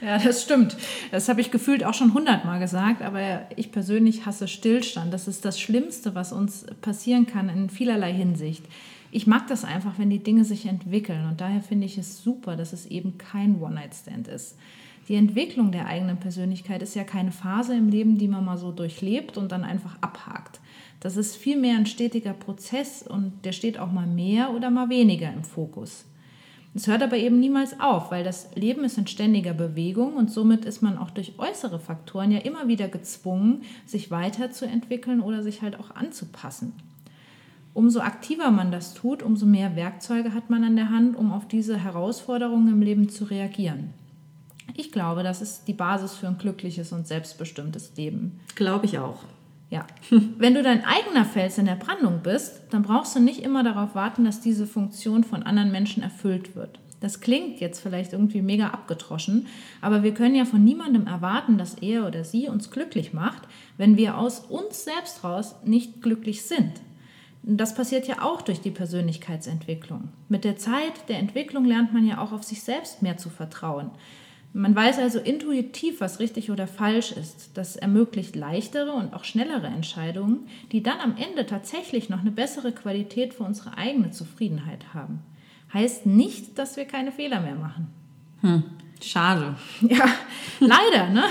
Ja, 0.03 0.17
das 0.17 0.41
stimmt. 0.41 0.75
Das 1.11 1.29
habe 1.29 1.41
ich 1.41 1.51
gefühlt 1.51 1.83
auch 1.83 1.93
schon 1.93 2.15
hundertmal 2.15 2.59
gesagt, 2.59 3.03
aber 3.03 3.43
ich 3.55 3.71
persönlich 3.71 4.25
hasse 4.25 4.47
Stillstand. 4.47 5.13
Das 5.13 5.27
ist 5.27 5.45
das 5.45 5.59
Schlimmste, 5.59 6.15
was 6.15 6.33
uns 6.33 6.65
passieren 6.81 7.27
kann 7.27 7.49
in 7.49 7.69
vielerlei 7.69 8.11
Hinsicht. 8.11 8.65
Ich 9.11 9.27
mag 9.27 9.45
das 9.45 9.63
einfach, 9.63 9.99
wenn 9.99 10.09
die 10.09 10.23
Dinge 10.23 10.43
sich 10.43 10.65
entwickeln 10.65 11.27
und 11.27 11.39
daher 11.39 11.61
finde 11.61 11.85
ich 11.85 11.99
es 11.99 12.23
super, 12.23 12.55
dass 12.55 12.73
es 12.73 12.87
eben 12.87 13.19
kein 13.19 13.61
One-Night-Stand 13.61 14.27
ist. 14.27 14.57
Die 15.07 15.13
Entwicklung 15.13 15.71
der 15.71 15.85
eigenen 15.85 16.17
Persönlichkeit 16.17 16.81
ist 16.81 16.95
ja 16.95 17.03
keine 17.03 17.31
Phase 17.31 17.75
im 17.75 17.89
Leben, 17.89 18.17
die 18.17 18.27
man 18.27 18.43
mal 18.43 18.57
so 18.57 18.71
durchlebt 18.71 19.37
und 19.37 19.51
dann 19.51 19.63
einfach 19.63 19.97
abhakt. 20.01 20.61
Das 20.99 21.15
ist 21.15 21.35
vielmehr 21.35 21.77
ein 21.77 21.85
stetiger 21.85 22.33
Prozess 22.33 23.03
und 23.03 23.33
der 23.45 23.51
steht 23.51 23.77
auch 23.77 23.91
mal 23.91 24.07
mehr 24.07 24.49
oder 24.49 24.71
mal 24.71 24.89
weniger 24.89 25.31
im 25.31 25.43
Fokus. 25.43 26.05
Es 26.73 26.87
hört 26.87 27.03
aber 27.03 27.17
eben 27.17 27.39
niemals 27.39 27.79
auf, 27.81 28.11
weil 28.11 28.23
das 28.23 28.55
Leben 28.55 28.85
ist 28.85 28.97
in 28.97 29.07
ständiger 29.07 29.53
Bewegung 29.53 30.15
und 30.15 30.31
somit 30.31 30.63
ist 30.63 30.81
man 30.81 30.97
auch 30.97 31.09
durch 31.09 31.37
äußere 31.37 31.79
Faktoren 31.79 32.31
ja 32.31 32.39
immer 32.39 32.69
wieder 32.69 32.87
gezwungen, 32.87 33.63
sich 33.85 34.09
weiterzuentwickeln 34.09 35.19
oder 35.19 35.43
sich 35.43 35.61
halt 35.61 35.77
auch 35.77 35.91
anzupassen. 35.91 36.73
Umso 37.73 37.99
aktiver 37.99 38.51
man 38.51 38.71
das 38.71 38.93
tut, 38.93 39.21
umso 39.21 39.45
mehr 39.45 39.75
Werkzeuge 39.75 40.33
hat 40.33 40.49
man 40.49 40.63
an 40.63 40.75
der 40.75 40.89
Hand, 40.89 41.17
um 41.17 41.31
auf 41.31 41.47
diese 41.47 41.77
Herausforderungen 41.77 42.69
im 42.69 42.81
Leben 42.81 43.09
zu 43.09 43.25
reagieren. 43.25 43.93
Ich 44.75 44.91
glaube, 44.91 45.23
das 45.23 45.41
ist 45.41 45.67
die 45.67 45.73
Basis 45.73 46.13
für 46.13 46.27
ein 46.27 46.37
glückliches 46.37 46.93
und 46.93 47.07
selbstbestimmtes 47.07 47.95
Leben. 47.97 48.39
Glaube 48.55 48.85
ich 48.85 48.99
auch. 48.99 49.23
Ja. 49.71 49.87
Wenn 50.37 50.53
du 50.53 50.61
dein 50.61 50.85
eigener 50.85 51.25
Fels 51.25 51.57
in 51.57 51.65
der 51.65 51.75
Brandung 51.75 52.19
bist, 52.21 52.61
dann 52.69 52.83
brauchst 52.83 53.15
du 53.15 53.19
nicht 53.19 53.41
immer 53.41 53.63
darauf 53.63 53.95
warten, 53.95 54.25
dass 54.25 54.41
diese 54.41 54.67
Funktion 54.67 55.23
von 55.23 55.41
anderen 55.41 55.71
Menschen 55.71 56.03
erfüllt 56.03 56.55
wird. 56.55 56.77
Das 56.99 57.19
klingt 57.19 57.59
jetzt 57.59 57.79
vielleicht 57.79 58.13
irgendwie 58.13 58.43
mega 58.43 58.67
abgetroschen, 58.67 59.47
aber 59.81 60.03
wir 60.03 60.13
können 60.13 60.35
ja 60.35 60.45
von 60.45 60.63
niemandem 60.63 61.07
erwarten, 61.07 61.57
dass 61.57 61.73
er 61.75 62.05
oder 62.05 62.23
sie 62.23 62.47
uns 62.47 62.69
glücklich 62.69 63.11
macht, 63.11 63.41
wenn 63.77 63.97
wir 63.97 64.19
aus 64.19 64.41
uns 64.41 64.83
selbst 64.83 65.23
raus 65.23 65.55
nicht 65.65 66.03
glücklich 66.03 66.43
sind. 66.43 66.73
Das 67.41 67.73
passiert 67.73 68.07
ja 68.07 68.21
auch 68.21 68.43
durch 68.43 68.61
die 68.61 68.69
Persönlichkeitsentwicklung. 68.69 70.09
Mit 70.29 70.43
der 70.43 70.57
Zeit 70.57 71.09
der 71.09 71.17
Entwicklung 71.17 71.65
lernt 71.65 71.91
man 71.91 72.05
ja 72.05 72.19
auch 72.21 72.33
auf 72.33 72.43
sich 72.43 72.61
selbst 72.61 73.01
mehr 73.01 73.17
zu 73.17 73.29
vertrauen. 73.29 73.89
Man 74.53 74.75
weiß 74.75 74.99
also 74.99 75.19
intuitiv, 75.19 76.01
was 76.01 76.19
richtig 76.19 76.51
oder 76.51 76.67
falsch 76.67 77.13
ist. 77.13 77.51
Das 77.53 77.77
ermöglicht 77.77 78.35
leichtere 78.35 78.91
und 78.91 79.13
auch 79.13 79.23
schnellere 79.23 79.67
Entscheidungen, 79.67 80.47
die 80.73 80.83
dann 80.83 80.99
am 80.99 81.15
Ende 81.15 81.45
tatsächlich 81.45 82.09
noch 82.09 82.19
eine 82.19 82.31
bessere 82.31 82.73
Qualität 82.73 83.33
für 83.33 83.43
unsere 83.43 83.77
eigene 83.77 84.11
Zufriedenheit 84.11 84.93
haben. 84.93 85.19
Heißt 85.73 86.05
nicht, 86.05 86.59
dass 86.59 86.75
wir 86.75 86.83
keine 86.83 87.13
Fehler 87.13 87.39
mehr 87.39 87.55
machen. 87.55 87.87
Hm, 88.41 88.63
schade. 89.01 89.55
Ja, 89.81 90.05
leider. 90.59 91.09
Ne? 91.09 91.23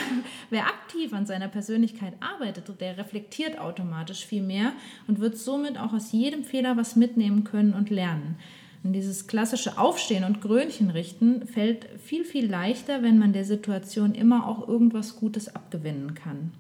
Wer 0.49 0.67
aktiv 0.67 1.13
an 1.13 1.27
seiner 1.27 1.49
Persönlichkeit 1.49 2.15
arbeitet, 2.21 2.81
der 2.81 2.97
reflektiert 2.97 3.59
automatisch 3.59 4.25
viel 4.25 4.43
mehr 4.43 4.73
und 5.07 5.21
wird 5.21 5.37
somit 5.37 5.79
auch 5.79 5.93
aus 5.93 6.13
jedem 6.13 6.43
Fehler 6.45 6.79
was 6.79 6.97
mitnehmen 6.97 7.45
können 7.45 7.75
und 7.75 7.91
lernen. 7.91 8.37
Und 8.83 8.95
dieses 8.95 9.27
klassische 9.27 9.79
Aufstehen 9.79 10.25
und 10.25 10.41
Grönchen 10.41 10.91
richten 10.91 11.47
fällt 11.47 11.87
viel, 11.99 12.25
viel 12.25 12.51
leichter, 12.51 13.03
wenn 13.03 13.19
man 13.19 13.33
der 13.33 13.45
Situation 13.45 14.15
immer 14.15 14.49
auch 14.49 14.67
irgendwas 14.67 15.17
Gutes 15.17 15.55
abgewinnen 15.55 16.15
kann. 16.15 16.53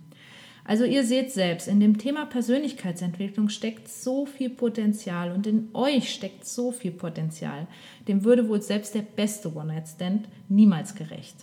Also 0.64 0.85
ihr 0.85 1.04
seht 1.04 1.33
selbst, 1.33 1.66
in 1.66 1.80
dem 1.80 1.98
Thema 1.98 2.26
Persönlichkeitsentwicklung 2.26 3.48
steckt 3.48 3.88
so 3.88 4.26
viel 4.26 4.50
Potenzial 4.50 5.33
und 5.33 5.46
in 5.46 5.68
euch 5.72 6.12
steckt 6.12 6.46
so 6.46 6.70
viel 6.70 6.92
Potenzial. 6.92 7.66
Dem 8.06 8.24
würde 8.24 8.48
wohl 8.48 8.61
selbst 8.61 8.94
der 8.94 9.02
beste 9.02 9.54
One-Night-Stand 9.54 10.28
niemals 10.48 10.94
gerecht. 10.94 11.37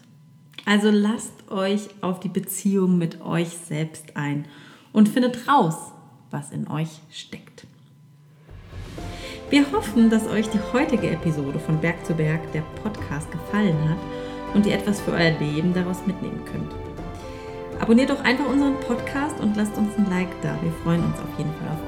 Also 0.66 0.92
lasst 0.92 1.50
euch 1.50 1.82
auf 2.02 2.20
die 2.20 2.30
Beziehung 2.30 2.98
mit 2.98 3.22
euch 3.22 3.50
selbst 3.50 4.16
ein 4.16 4.46
und 4.94 5.10
findet 5.10 5.48
raus, 5.48 5.76
was 6.30 6.52
in 6.52 6.68
euch 6.68 6.90
steckt. 7.10 7.66
Wir 9.50 9.72
hoffen, 9.72 10.10
dass 10.10 10.28
euch 10.28 10.50
die 10.50 10.60
heutige 10.74 11.10
Episode 11.10 11.58
von 11.58 11.80
Berg 11.80 12.06
zu 12.06 12.14
Berg, 12.14 12.52
der 12.52 12.64
Podcast, 12.84 13.32
gefallen 13.32 13.78
hat 13.90 13.98
und 14.54 14.66
ihr 14.66 14.74
etwas 14.74 15.00
für 15.00 15.12
euer 15.12 15.32
Leben 15.40 15.74
daraus 15.74 16.06
mitnehmen 16.06 16.44
könnt. 16.44 16.76
Abonniert 17.80 18.10
doch 18.10 18.22
einfach 18.26 18.46
unseren 18.46 18.78
Podcast 18.82 19.40
und 19.40 19.56
lasst 19.56 19.78
uns 19.78 19.98
ein 19.98 20.10
Like 20.10 20.42
da. 20.42 20.58
Wir 20.62 20.72
freuen 20.84 21.02
uns 21.02 21.18
auf 21.20 21.38
jeden 21.38 21.54
Fall 21.54 21.70
auf 21.70 21.87